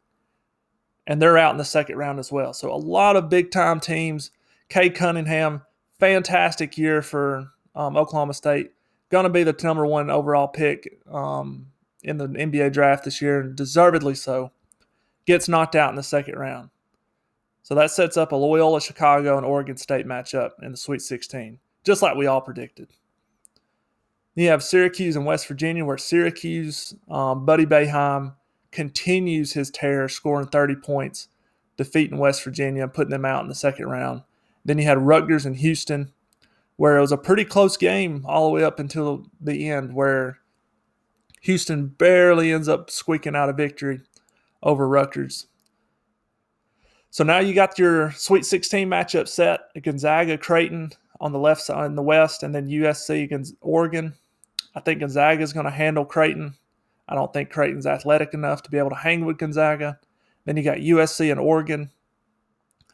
and 1.06 1.20
they're 1.20 1.38
out 1.38 1.52
in 1.52 1.58
the 1.58 1.64
second 1.64 1.96
round 1.96 2.18
as 2.18 2.32
well. 2.32 2.52
So 2.52 2.72
a 2.72 2.76
lot 2.76 3.16
of 3.16 3.28
big 3.28 3.50
time 3.50 3.80
teams. 3.80 4.30
Cade 4.68 4.94
Cunningham, 4.94 5.62
fantastic 6.00 6.78
year 6.78 7.02
for 7.02 7.50
um, 7.74 7.96
Oklahoma 7.96 8.34
State. 8.34 8.72
Going 9.14 9.22
to 9.22 9.30
be 9.30 9.44
the 9.44 9.54
number 9.62 9.86
one 9.86 10.10
overall 10.10 10.48
pick 10.48 10.98
um, 11.08 11.66
in 12.02 12.16
the 12.16 12.26
NBA 12.26 12.72
draft 12.72 13.04
this 13.04 13.22
year, 13.22 13.42
and 13.42 13.54
deservedly 13.54 14.16
so. 14.16 14.50
Gets 15.24 15.48
knocked 15.48 15.76
out 15.76 15.90
in 15.90 15.94
the 15.94 16.02
second 16.02 16.34
round. 16.34 16.70
So 17.62 17.76
that 17.76 17.92
sets 17.92 18.16
up 18.16 18.32
a 18.32 18.34
Loyola 18.34 18.80
Chicago 18.80 19.36
and 19.36 19.46
Oregon 19.46 19.76
State 19.76 20.04
matchup 20.04 20.50
in 20.64 20.72
the 20.72 20.76
Sweet 20.76 21.00
16, 21.00 21.60
just 21.84 22.02
like 22.02 22.16
we 22.16 22.26
all 22.26 22.40
predicted. 22.40 22.88
You 24.34 24.48
have 24.48 24.64
Syracuse 24.64 25.14
and 25.14 25.24
West 25.24 25.46
Virginia, 25.46 25.84
where 25.84 25.96
Syracuse, 25.96 26.92
um, 27.08 27.46
Buddy 27.46 27.66
Boeheim 27.66 28.34
continues 28.72 29.52
his 29.52 29.70
tear, 29.70 30.08
scoring 30.08 30.48
30 30.48 30.74
points, 30.74 31.28
defeating 31.76 32.18
West 32.18 32.42
Virginia 32.42 32.88
putting 32.88 33.12
them 33.12 33.24
out 33.24 33.44
in 33.44 33.48
the 33.48 33.54
second 33.54 33.86
round. 33.86 34.24
Then 34.64 34.78
you 34.78 34.86
had 34.86 34.98
Rutgers 34.98 35.46
and 35.46 35.58
Houston, 35.58 36.10
where 36.76 36.96
it 36.96 37.00
was 37.00 37.12
a 37.12 37.16
pretty 37.16 37.44
close 37.44 37.76
game 37.76 38.24
all 38.26 38.46
the 38.46 38.54
way 38.54 38.64
up 38.64 38.78
until 38.78 39.26
the 39.40 39.68
end, 39.68 39.94
where 39.94 40.38
Houston 41.42 41.86
barely 41.86 42.52
ends 42.52 42.68
up 42.68 42.90
squeaking 42.90 43.36
out 43.36 43.48
a 43.48 43.52
victory 43.52 44.00
over 44.62 44.88
Rutgers. 44.88 45.46
So 47.10 47.22
now 47.22 47.38
you 47.38 47.54
got 47.54 47.78
your 47.78 48.10
Sweet 48.12 48.44
16 48.44 48.88
matchup 48.88 49.28
set: 49.28 49.60
Gonzaga, 49.82 50.36
Creighton 50.38 50.90
on 51.20 51.32
the 51.32 51.38
left 51.38 51.62
side 51.62 51.86
in 51.86 51.94
the 51.94 52.02
West, 52.02 52.42
and 52.42 52.54
then 52.54 52.68
USC 52.68 53.22
against 53.22 53.54
Oregon. 53.60 54.14
I 54.74 54.80
think 54.80 55.00
Gonzaga 55.00 55.42
is 55.42 55.52
going 55.52 55.66
to 55.66 55.70
handle 55.70 56.04
Creighton. 56.04 56.54
I 57.08 57.14
don't 57.14 57.32
think 57.32 57.50
Creighton's 57.50 57.86
athletic 57.86 58.34
enough 58.34 58.62
to 58.62 58.70
be 58.70 58.78
able 58.78 58.90
to 58.90 58.96
hang 58.96 59.24
with 59.24 59.38
Gonzaga. 59.38 60.00
Then 60.44 60.56
you 60.56 60.62
got 60.62 60.78
USC 60.78 61.30
and 61.30 61.38
Oregon. 61.38 61.90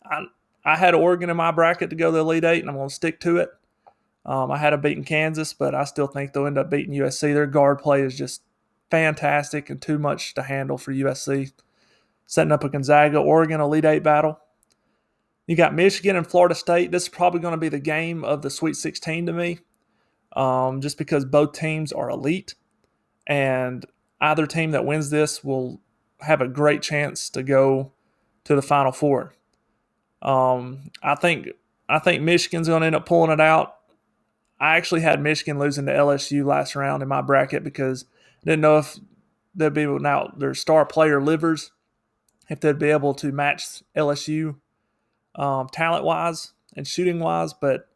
I, 0.05 0.25
I 0.65 0.77
had 0.77 0.95
Oregon 0.95 1.31
in 1.31 1.37
my 1.37 1.51
bracket 1.51 1.91
to 1.91 1.97
go 1.97 2.11
to 2.11 2.17
the 2.17 2.21
Elite 2.21 2.45
Eight, 2.45 2.61
and 2.61 2.69
I'm 2.69 2.77
going 2.77 2.89
to 2.89 2.95
stick 2.95 3.21
to 3.21 3.39
it. 3.39 3.51
Um, 4.25 4.51
I 4.51 4.59
had 4.59 4.73
them 4.73 4.81
beating 4.81 5.05
Kansas, 5.05 5.53
but 5.53 5.75
I 5.75 5.85
still 5.85 6.07
think 6.07 6.33
they'll 6.33 6.47
end 6.47 6.59
up 6.59 6.71
beating 6.71 6.95
USC. 6.95 7.33
Their 7.33 7.47
guard 7.47 7.79
play 7.79 8.03
is 8.03 8.17
just 8.17 8.43
fantastic 8.91 9.71
and 9.71 9.81
too 9.81 9.99
much 9.99 10.35
to 10.35 10.43
handle 10.43 10.79
for 10.79 10.93
USC. 10.93 11.53
Setting 12.27 12.53
up 12.53 12.63
a 12.63 12.69
Gonzaga 12.69 13.19
Oregon 13.19 13.61
Elite 13.61 13.85
Eight 13.85 14.03
battle. 14.03 14.39
You 15.47 15.57
got 15.57 15.75
Michigan 15.75 16.17
and 16.17 16.27
Florida 16.27 16.55
State. 16.55 16.93
This 16.93 17.05
is 17.05 17.09
probably 17.09 17.41
going 17.41 17.53
to 17.53 17.59
be 17.59 17.69
the 17.69 17.81
game 17.81 18.23
of 18.23 18.43
the 18.43 18.51
Sweet 18.51 18.77
16 18.77 19.27
to 19.27 19.33
me 19.33 19.59
um, 20.35 20.81
just 20.81 20.99
because 20.99 21.25
both 21.25 21.53
teams 21.53 21.93
are 21.93 22.11
elite, 22.11 22.55
and 23.27 23.85
either 24.21 24.47
team 24.47 24.71
that 24.73 24.85
wins 24.85 25.11
this 25.11 25.43
will 25.43 25.81
have 26.21 26.41
a 26.41 26.49
great 26.49 26.83
chance 26.83 27.31
to 27.31 27.43
go 27.43 27.93
to 28.45 28.55
the 28.55 28.63
Final 28.63 28.93
Four. 28.93 29.35
Um, 30.23 30.91
I 31.03 31.15
think 31.15 31.49
I 31.89 31.99
think 31.99 32.23
Michigan's 32.23 32.69
going 32.69 32.81
to 32.81 32.87
end 32.87 32.97
up 32.97 33.07
pulling 33.07 33.31
it 33.31 33.41
out. 33.41 33.77
I 34.61 34.77
actually 34.77 35.01
had 35.01 35.23
Michigan 35.23 35.59
losing 35.59 35.87
to 35.87 35.93
LSU 35.93 36.45
last 36.45 36.77
round 36.77 37.03
in 37.03 37.09
my 37.09 37.23
bracket 37.23 37.65
because 37.65 38.05
I 38.43 38.51
didn't 38.51 38.61
know 38.61 38.79
if 38.79 38.99
they'd 39.55 39.73
be 39.73 39.87
now 39.87 40.33
their 40.37 40.55
star 40.55 40.85
player 40.85 41.21
Livers 41.21 41.73
if 42.51 42.61
they'd 42.61 42.79
be 42.79 42.91
able 42.91 43.15
to 43.15 43.33
match 43.33 43.83
LSU 43.97 44.57
um, 45.37 45.69
talent 45.73 46.05
wise 46.05 46.53
and 46.77 46.87
shooting 46.87 47.21
wise, 47.21 47.55
but 47.55 47.89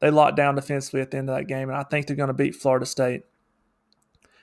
they 0.00 0.10
locked 0.10 0.36
down 0.36 0.54
defensively 0.54 1.00
at 1.00 1.10
the 1.10 1.16
end 1.16 1.30
of 1.30 1.36
that 1.36 1.48
game, 1.48 1.70
and 1.70 1.78
I 1.78 1.82
think 1.82 2.06
they're 2.06 2.16
going 2.16 2.28
to 2.28 2.34
beat 2.34 2.54
Florida 2.54 2.86
State. 2.86 3.22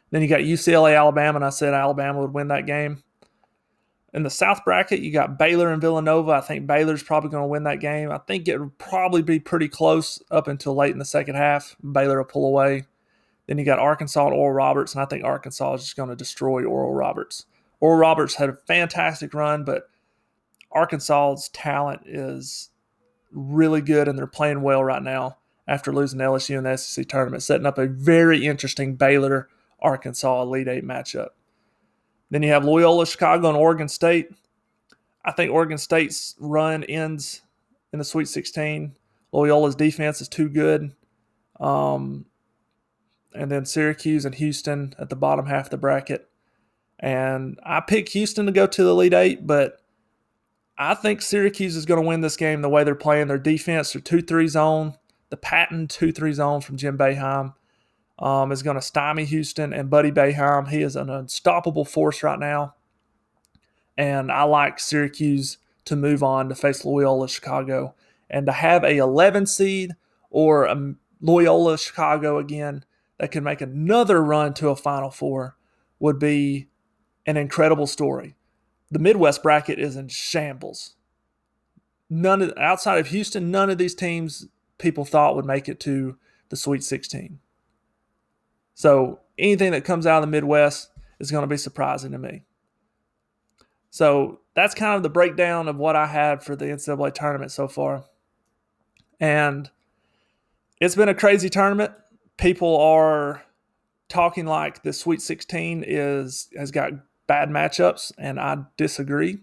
Then 0.09 0.23
you 0.23 0.27
got 0.27 0.39
UCLA, 0.39 0.97
Alabama, 0.97 1.37
and 1.37 1.45
I 1.45 1.51
said 1.51 1.73
Alabama 1.73 2.19
would 2.19 2.33
win 2.33 2.47
that 2.47 2.65
game. 2.65 3.03
In 4.13 4.23
the 4.23 4.29
South 4.29 4.65
bracket, 4.65 5.01
you 5.01 5.11
got 5.11 5.37
Baylor 5.37 5.71
and 5.71 5.81
Villanova. 5.81 6.31
I 6.31 6.41
think 6.41 6.65
Baylor's 6.65 7.03
probably 7.03 7.29
going 7.29 7.43
to 7.43 7.47
win 7.47 7.63
that 7.63 7.79
game. 7.79 8.11
I 8.11 8.17
think 8.17 8.47
it 8.47 8.59
would 8.59 8.77
probably 8.79 9.21
be 9.21 9.39
pretty 9.39 9.67
close 9.67 10.21
up 10.31 10.47
until 10.47 10.75
late 10.75 10.93
in 10.93 10.99
the 10.99 11.05
second 11.05 11.35
half. 11.35 11.75
Baylor 11.83 12.17
will 12.17 12.25
pull 12.25 12.47
away. 12.47 12.85
Then 13.45 13.57
you 13.57 13.65
got 13.65 13.79
Arkansas 13.79 14.25
and 14.25 14.35
Oral 14.35 14.53
Roberts, 14.53 14.93
and 14.93 15.01
I 15.01 15.05
think 15.05 15.23
Arkansas 15.23 15.75
is 15.75 15.81
just 15.81 15.95
going 15.95 16.09
to 16.09 16.15
destroy 16.15 16.63
Oral 16.63 16.93
Roberts. 16.93 17.45
Oral 17.79 17.99
Roberts 17.99 18.35
had 18.35 18.49
a 18.49 18.57
fantastic 18.67 19.33
run, 19.33 19.63
but 19.63 19.89
Arkansas's 20.71 21.49
talent 21.49 22.01
is 22.05 22.69
really 23.31 23.81
good, 23.81 24.07
and 24.07 24.17
they're 24.17 24.27
playing 24.27 24.61
well 24.61 24.83
right 24.83 25.01
now 25.01 25.37
after 25.67 25.93
losing 25.93 26.19
LSU 26.19 26.57
in 26.57 26.63
the 26.63 26.77
SEC 26.77 27.07
tournament, 27.07 27.43
setting 27.43 27.65
up 27.65 27.77
a 27.77 27.87
very 27.87 28.45
interesting 28.45 28.95
Baylor 28.95 29.49
Arkansas 29.79 30.41
Elite 30.41 30.67
Eight 30.67 30.83
matchup. 30.83 31.29
Then 32.29 32.43
you 32.43 32.51
have 32.51 32.65
Loyola 32.65 33.05
Chicago 33.05 33.49
and 33.49 33.57
Oregon 33.57 33.87
State. 33.87 34.31
I 35.25 35.31
think 35.31 35.51
Oregon 35.51 35.77
State's 35.77 36.35
run 36.39 36.83
ends 36.83 37.41
in 37.91 37.99
the 37.99 38.05
Sweet 38.05 38.27
16. 38.27 38.95
Loyola's 39.31 39.75
defense 39.75 40.21
is 40.21 40.27
too 40.27 40.49
good. 40.49 40.93
Um, 41.59 42.25
and 43.33 43.51
then 43.51 43.65
Syracuse 43.65 44.25
and 44.25 44.35
Houston 44.35 44.93
at 44.97 45.09
the 45.09 45.15
bottom 45.15 45.45
half 45.45 45.65
of 45.65 45.71
the 45.71 45.77
bracket. 45.77 46.29
And 46.99 47.59
I 47.63 47.79
picked 47.81 48.09
Houston 48.09 48.45
to 48.45 48.51
go 48.51 48.67
to 48.67 48.83
the 48.83 48.89
Elite 48.89 49.13
Eight, 49.13 49.47
but 49.47 49.79
I 50.77 50.93
think 50.93 51.21
Syracuse 51.21 51.75
is 51.75 51.85
going 51.85 52.01
to 52.01 52.07
win 52.07 52.21
this 52.21 52.37
game 52.37 52.61
the 52.61 52.69
way 52.69 52.83
they're 52.83 52.95
playing. 52.95 53.27
Their 53.27 53.37
defense, 53.37 53.93
their 53.93 54.01
2 54.01 54.21
3 54.21 54.47
zone, 54.47 54.95
the 55.29 55.37
patent 55.37 55.91
2 55.91 56.11
3 56.11 56.33
zone 56.33 56.61
from 56.61 56.77
Jim 56.77 56.97
Boeheim 56.97 57.53
um, 58.19 58.51
is 58.51 58.63
going 58.63 58.75
to 58.75 58.81
stymie 58.81 59.25
Houston 59.25 59.73
and 59.73 59.89
Buddy 59.89 60.11
Boeheim. 60.11 60.69
He 60.69 60.81
is 60.81 60.95
an 60.95 61.09
unstoppable 61.09 61.85
force 61.85 62.21
right 62.21 62.39
now. 62.39 62.75
And 63.97 64.31
I 64.31 64.43
like 64.43 64.79
Syracuse 64.79 65.57
to 65.85 65.95
move 65.95 66.21
on 66.21 66.49
to 66.49 66.55
face 66.55 66.85
Loyola 66.85 67.27
Chicago 67.27 67.95
and 68.29 68.45
to 68.45 68.51
have 68.51 68.83
a 68.83 68.97
11 68.97 69.45
seed 69.47 69.93
or 70.29 70.65
a 70.65 70.93
Loyola 71.21 71.77
Chicago 71.77 72.37
again 72.37 72.85
that 73.17 73.31
can 73.31 73.43
make 73.43 73.61
another 73.61 74.23
run 74.23 74.53
to 74.55 74.69
a 74.69 74.75
Final 74.75 75.09
Four 75.09 75.57
would 75.99 76.19
be 76.19 76.67
an 77.25 77.37
incredible 77.37 77.87
story. 77.87 78.35
The 78.91 78.99
Midwest 78.99 79.43
bracket 79.43 79.79
is 79.79 79.95
in 79.95 80.07
shambles. 80.07 80.95
None 82.09 82.41
of, 82.41 82.53
outside 82.57 82.99
of 82.99 83.07
Houston, 83.07 83.51
none 83.51 83.69
of 83.69 83.77
these 83.77 83.93
teams 83.93 84.47
people 84.77 85.05
thought 85.05 85.35
would 85.35 85.45
make 85.45 85.69
it 85.69 85.79
to 85.81 86.17
the 86.49 86.55
Sweet 86.55 86.83
16. 86.83 87.39
So 88.79 89.19
anything 89.37 89.73
that 89.73 89.83
comes 89.83 90.07
out 90.07 90.23
of 90.23 90.29
the 90.29 90.31
Midwest 90.31 90.89
is 91.19 91.31
going 91.31 91.41
to 91.41 91.47
be 91.47 91.57
surprising 91.57 92.13
to 92.13 92.17
me. 92.17 92.45
So 93.89 94.39
that's 94.55 94.73
kind 94.73 94.95
of 94.95 95.03
the 95.03 95.09
breakdown 95.09 95.67
of 95.67 95.75
what 95.75 95.97
I 95.97 96.05
had 96.05 96.41
for 96.41 96.55
the 96.55 96.67
NCAA 96.67 97.13
tournament 97.13 97.51
so 97.51 97.67
far. 97.67 98.05
And 99.19 99.69
it's 100.79 100.95
been 100.95 101.09
a 101.09 101.13
crazy 101.13 101.49
tournament. 101.49 101.91
People 102.37 102.77
are 102.79 103.43
talking 104.07 104.45
like 104.45 104.81
the 104.83 104.93
Sweet 104.93 105.21
16 105.21 105.83
is 105.85 106.47
has 106.55 106.71
got 106.71 106.93
bad 107.27 107.49
matchups, 107.49 108.13
and 108.17 108.39
I 108.39 108.59
disagree. 108.77 109.39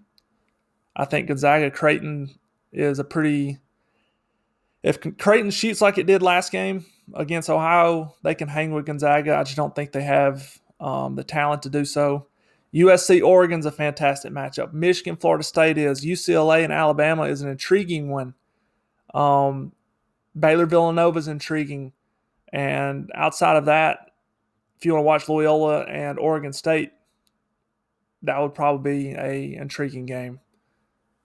I 0.97 1.05
think 1.05 1.29
Gonzaga 1.29 1.71
Creighton 1.71 2.31
is 2.73 2.99
a 2.99 3.05
pretty 3.05 3.59
if 4.87 5.01
Creighton 5.19 5.51
shoots 5.51 5.81
like 5.81 5.99
it 5.99 6.07
did 6.07 6.23
last 6.23 6.53
game 6.53 6.87
against 7.13 7.51
Ohio, 7.51 8.15
they 8.23 8.37
can 8.37 8.47
hang 8.47 8.73
with 8.73 8.87
Gonzaga. 8.87 9.35
I 9.35 9.43
just 9.43 9.57
don't 9.57 9.75
think 9.75 9.91
they 9.91 10.05
have 10.05 10.61
um, 10.79 11.17
the 11.17 11.25
talent 11.25 11.63
to 11.63 11.71
do 11.71 11.85
so. 11.85 12.29
USC 12.73 13.21
Oregon's 13.21 13.67
a 13.67 13.73
fantastic 13.73 14.33
matchup. 14.33 14.73
Michigan 14.73 15.17
Florida 15.17 15.43
State 15.43 15.77
is. 15.77 16.05
UCLA 16.05 16.63
and 16.63 16.73
Alabama 16.73 17.25
is 17.25 17.43
an 17.43 17.49
intriguing 17.49 18.11
one. 18.11 18.35
Um, 19.13 19.73
Baylor 20.39 20.67
Villanova 20.67 21.19
is 21.19 21.27
intriguing. 21.27 21.93
And 22.53 23.11
outside 23.13 23.57
of 23.57 23.65
that, 23.65 24.13
if 24.79 24.87
you 24.87 24.93
want 24.93 25.03
to 25.03 25.07
watch 25.07 25.29
Loyola 25.29 25.81
and 25.81 26.17
Oregon 26.17 26.53
State, 26.53 26.93
that 28.23 28.39
would 28.39 28.55
probably 28.55 29.01
be 29.01 29.15
a 29.15 29.55
intriguing 29.57 30.07
game. 30.07 30.39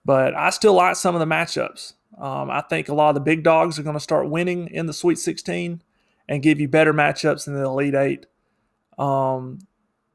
But 0.04 0.34
I 0.34 0.50
still 0.50 0.74
like 0.74 0.96
some 0.96 1.14
of 1.14 1.20
the 1.20 1.32
matchups. 1.32 1.92
Um, 2.18 2.50
I 2.50 2.60
think 2.60 2.88
a 2.88 2.94
lot 2.94 3.10
of 3.10 3.14
the 3.14 3.20
big 3.20 3.42
dogs 3.42 3.78
are 3.78 3.82
going 3.82 3.96
to 3.96 4.00
start 4.00 4.28
winning 4.28 4.68
in 4.68 4.86
the 4.86 4.92
Sweet 4.92 5.18
16 5.18 5.82
and 6.28 6.42
give 6.42 6.60
you 6.60 6.68
better 6.68 6.92
matchups 6.92 7.46
in 7.46 7.54
the 7.54 7.64
Elite 7.64 7.94
Eight 7.94 8.26
um, 8.98 9.58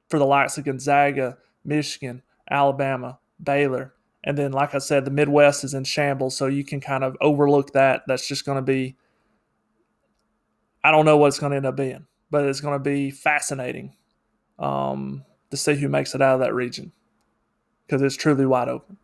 for 0.10 0.20
the 0.20 0.26
likes 0.26 0.58
of 0.58 0.66
Gonzaga, 0.66 1.38
Michigan, 1.66 2.22
Alabama, 2.50 3.20
Baylor. 3.42 3.94
And 4.24 4.38
then, 4.38 4.52
like 4.52 4.76
I 4.76 4.80
said, 4.80 5.06
the 5.06 5.12
Midwest 5.12 5.64
is 5.64 5.74
in 5.74 5.84
shambles, 5.84 6.36
so 6.36 6.48
you 6.48 6.64
can 6.64 6.82
kind 6.82 7.04
of 7.04 7.16
overlook 7.22 7.74
that. 7.74 8.04
That's 8.08 8.28
just 8.28 8.46
going 8.46 8.58
to 8.58 8.62
be, 8.62 8.98
I 10.84 10.92
don't 10.92 11.06
know 11.06 11.18
what 11.18 11.28
it's 11.28 11.40
going 11.40 11.52
to 11.52 11.58
end 11.58 11.66
up 11.66 11.78
being, 11.78 12.08
but 12.30 12.46
it's 12.46 12.60
going 12.62 12.74
to 12.76 12.84
be 12.84 13.12
fascinating 13.12 13.96
um, 14.60 15.24
to 15.52 15.58
see 15.58 15.76
who 15.76 15.88
makes 15.88 16.14
it 16.14 16.22
out 16.22 16.36
of 16.36 16.40
that 16.42 16.54
region 16.54 16.92
because 17.86 18.02
it's 18.02 18.18
truly 18.18 18.46
wide 18.46 18.70
open. 18.70 18.98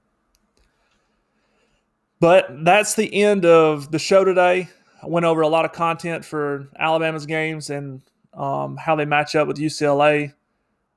But 2.23 2.63
that's 2.63 2.93
the 2.93 3.13
end 3.21 3.45
of 3.45 3.91
the 3.91 3.99
show 3.99 4.23
today. 4.23 4.69
I 5.01 5.07
went 5.07 5.25
over 5.25 5.41
a 5.41 5.47
lot 5.49 5.65
of 5.65 5.73
content 5.73 6.23
for 6.23 6.69
Alabama's 6.79 7.25
games 7.25 7.69
and 7.69 8.01
um, 8.33 8.77
how 8.77 8.95
they 8.95 9.03
match 9.03 9.35
up 9.35 9.45
with 9.45 9.57
UCLA. 9.57 10.33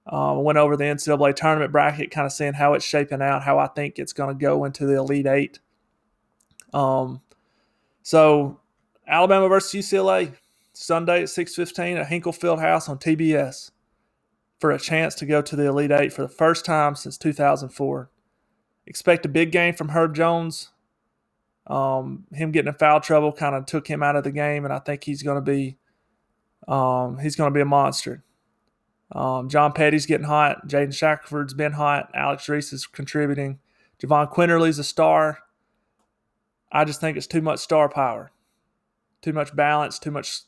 Um, 0.07 0.45
went 0.45 0.57
over 0.57 0.77
the 0.77 0.85
NCAA 0.85 1.35
tournament 1.35 1.73
bracket, 1.73 2.13
kind 2.13 2.27
of 2.27 2.33
seeing 2.33 2.53
how 2.53 2.75
it's 2.75 2.85
shaping 2.85 3.23
out, 3.23 3.43
how 3.43 3.59
I 3.59 3.67
think 3.67 3.99
it's 3.99 4.13
going 4.13 4.29
to 4.29 4.41
go 4.41 4.65
into 4.67 4.87
the 4.87 4.99
Elite 4.99 5.27
Eight. 5.27 5.59
Um, 6.73 7.23
so 8.05 8.61
Alabama 9.09 9.49
versus 9.49 9.85
UCLA 9.85 10.33
Sunday 10.75 11.23
at 11.23 11.29
six 11.29 11.57
fifteen 11.57 11.97
at 11.97 12.07
Hinkle 12.07 12.35
Fieldhouse 12.35 12.89
on 12.89 12.99
TBS 12.99 13.73
for 14.61 14.71
a 14.71 14.79
chance 14.79 15.17
to 15.17 15.27
go 15.27 15.43
to 15.43 15.57
the 15.57 15.67
Elite 15.67 15.91
Eight 15.91 16.13
for 16.13 16.23
the 16.23 16.29
first 16.29 16.65
time 16.65 16.95
since 16.95 17.19
2004. 17.19 18.11
Expect 18.87 19.27
a 19.27 19.29
big 19.29 19.51
game 19.51 19.75
from 19.75 19.89
Herb 19.89 20.15
Jones. 20.15 20.71
Um, 21.67 22.25
him 22.33 22.53
getting 22.53 22.69
in 22.69 22.75
foul 22.75 23.01
trouble 23.01 23.33
kind 23.33 23.55
of 23.55 23.67
took 23.67 23.87
him 23.87 24.03
out 24.03 24.17
of 24.17 24.25
the 24.25 24.31
game, 24.31 24.65
and 24.65 24.73
I 24.73 24.79
think 24.79 25.05
he's 25.05 25.23
going 25.23 25.37
to 25.37 25.41
be 25.41 25.79
um, 26.69 27.19
he's 27.19 27.37
going 27.37 27.51
to 27.51 27.55
be 27.55 27.61
a 27.61 27.67
monster. 27.67 28.25
Um, 29.13 29.49
John 29.49 29.73
Petty's 29.73 30.07
getting 30.07 30.27
hot. 30.27 30.67
Jaden 30.67 30.95
Shackelford's 30.95 31.55
been 31.55 31.73
hot. 31.73 32.11
Alex 32.15 32.49
Reese 32.49 32.73
is 32.73 32.87
contributing. 32.87 33.59
Jahvon 34.01 34.33
Quinerly's 34.33 34.79
a 34.79 34.85
star. 34.85 35.39
I 36.73 36.85
just 36.85 37.01
think 37.01 37.17
it's 37.17 37.29
too 37.29 37.41
much 37.41 37.61
star 37.61 37.89
power, 37.89 38.33
too 39.23 39.33
much 39.33 39.55
balance, 39.55 39.99
too 39.99 40.11
much, 40.11 40.41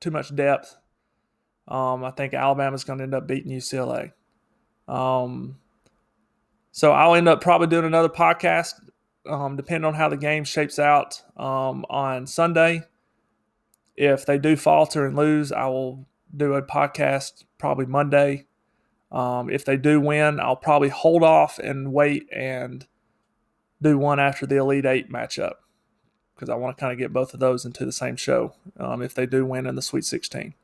too 0.00 0.10
much 0.10 0.34
depth. 0.34 0.76
Um, 1.66 2.04
I 2.04 2.10
think 2.12 2.34
Alabama's 2.34 2.84
going 2.84 2.98
to 2.98 3.04
end 3.04 3.14
up 3.14 3.26
beating 3.26 3.50
UCLA. 3.50 4.12
Um, 4.86 5.58
so 6.70 6.92
I'll 6.92 7.14
end 7.14 7.28
up 7.28 7.40
probably 7.40 7.66
doing 7.66 7.84
another 7.84 8.08
podcast, 8.08 8.74
um, 9.26 9.56
depending 9.56 9.86
on 9.86 9.94
how 9.94 10.08
the 10.08 10.16
game 10.16 10.44
shapes 10.44 10.78
out 10.78 11.22
um, 11.36 11.84
on 11.90 12.26
Sunday. 12.26 12.82
If 13.96 14.26
they 14.26 14.38
do 14.38 14.56
falter 14.56 15.06
and 15.06 15.16
lose, 15.16 15.52
I 15.52 15.66
will 15.66 16.06
do 16.36 16.54
a 16.54 16.62
podcast 16.62 17.44
probably 17.58 17.86
Monday. 17.86 18.46
Um, 19.12 19.48
if 19.48 19.64
they 19.64 19.76
do 19.76 20.00
win, 20.00 20.40
I'll 20.40 20.56
probably 20.56 20.88
hold 20.88 21.22
off 21.22 21.58
and 21.58 21.92
wait 21.92 22.28
and 22.32 22.86
do 23.80 23.98
one 23.98 24.18
after 24.18 24.46
the 24.46 24.56
Elite 24.56 24.86
Eight 24.86 25.10
matchup 25.10 25.54
because 26.34 26.48
I 26.48 26.56
want 26.56 26.76
to 26.76 26.80
kind 26.80 26.92
of 26.92 26.98
get 26.98 27.12
both 27.12 27.32
of 27.32 27.40
those 27.40 27.64
into 27.64 27.84
the 27.84 27.92
same 27.92 28.16
show 28.16 28.54
um, 28.78 29.02
if 29.02 29.14
they 29.14 29.26
do 29.26 29.44
win 29.44 29.66
in 29.66 29.76
the 29.76 29.82
Sweet 29.82 30.04
16. 30.04 30.54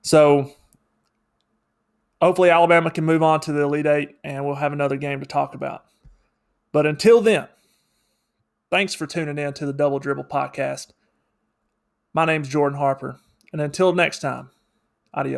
So 0.00 0.52
hopefully 2.20 2.50
Alabama 2.50 2.90
can 2.90 3.04
move 3.04 3.22
on 3.22 3.40
to 3.40 3.52
the 3.52 3.62
Elite 3.62 3.86
Eight 3.86 4.16
and 4.24 4.46
we'll 4.46 4.56
have 4.56 4.72
another 4.72 4.96
game 4.96 5.20
to 5.20 5.26
talk 5.26 5.54
about. 5.54 5.84
But 6.72 6.86
until 6.86 7.20
then, 7.20 7.48
thanks 8.70 8.94
for 8.94 9.06
tuning 9.06 9.38
in 9.38 9.52
to 9.54 9.66
the 9.66 9.74
Double 9.74 9.98
Dribble 9.98 10.24
Podcast. 10.24 10.92
My 12.14 12.24
name's 12.24 12.48
Jordan 12.48 12.78
Harper. 12.78 13.18
And 13.52 13.60
until 13.60 13.92
next 13.94 14.20
time, 14.20 14.50
adios. 15.12 15.30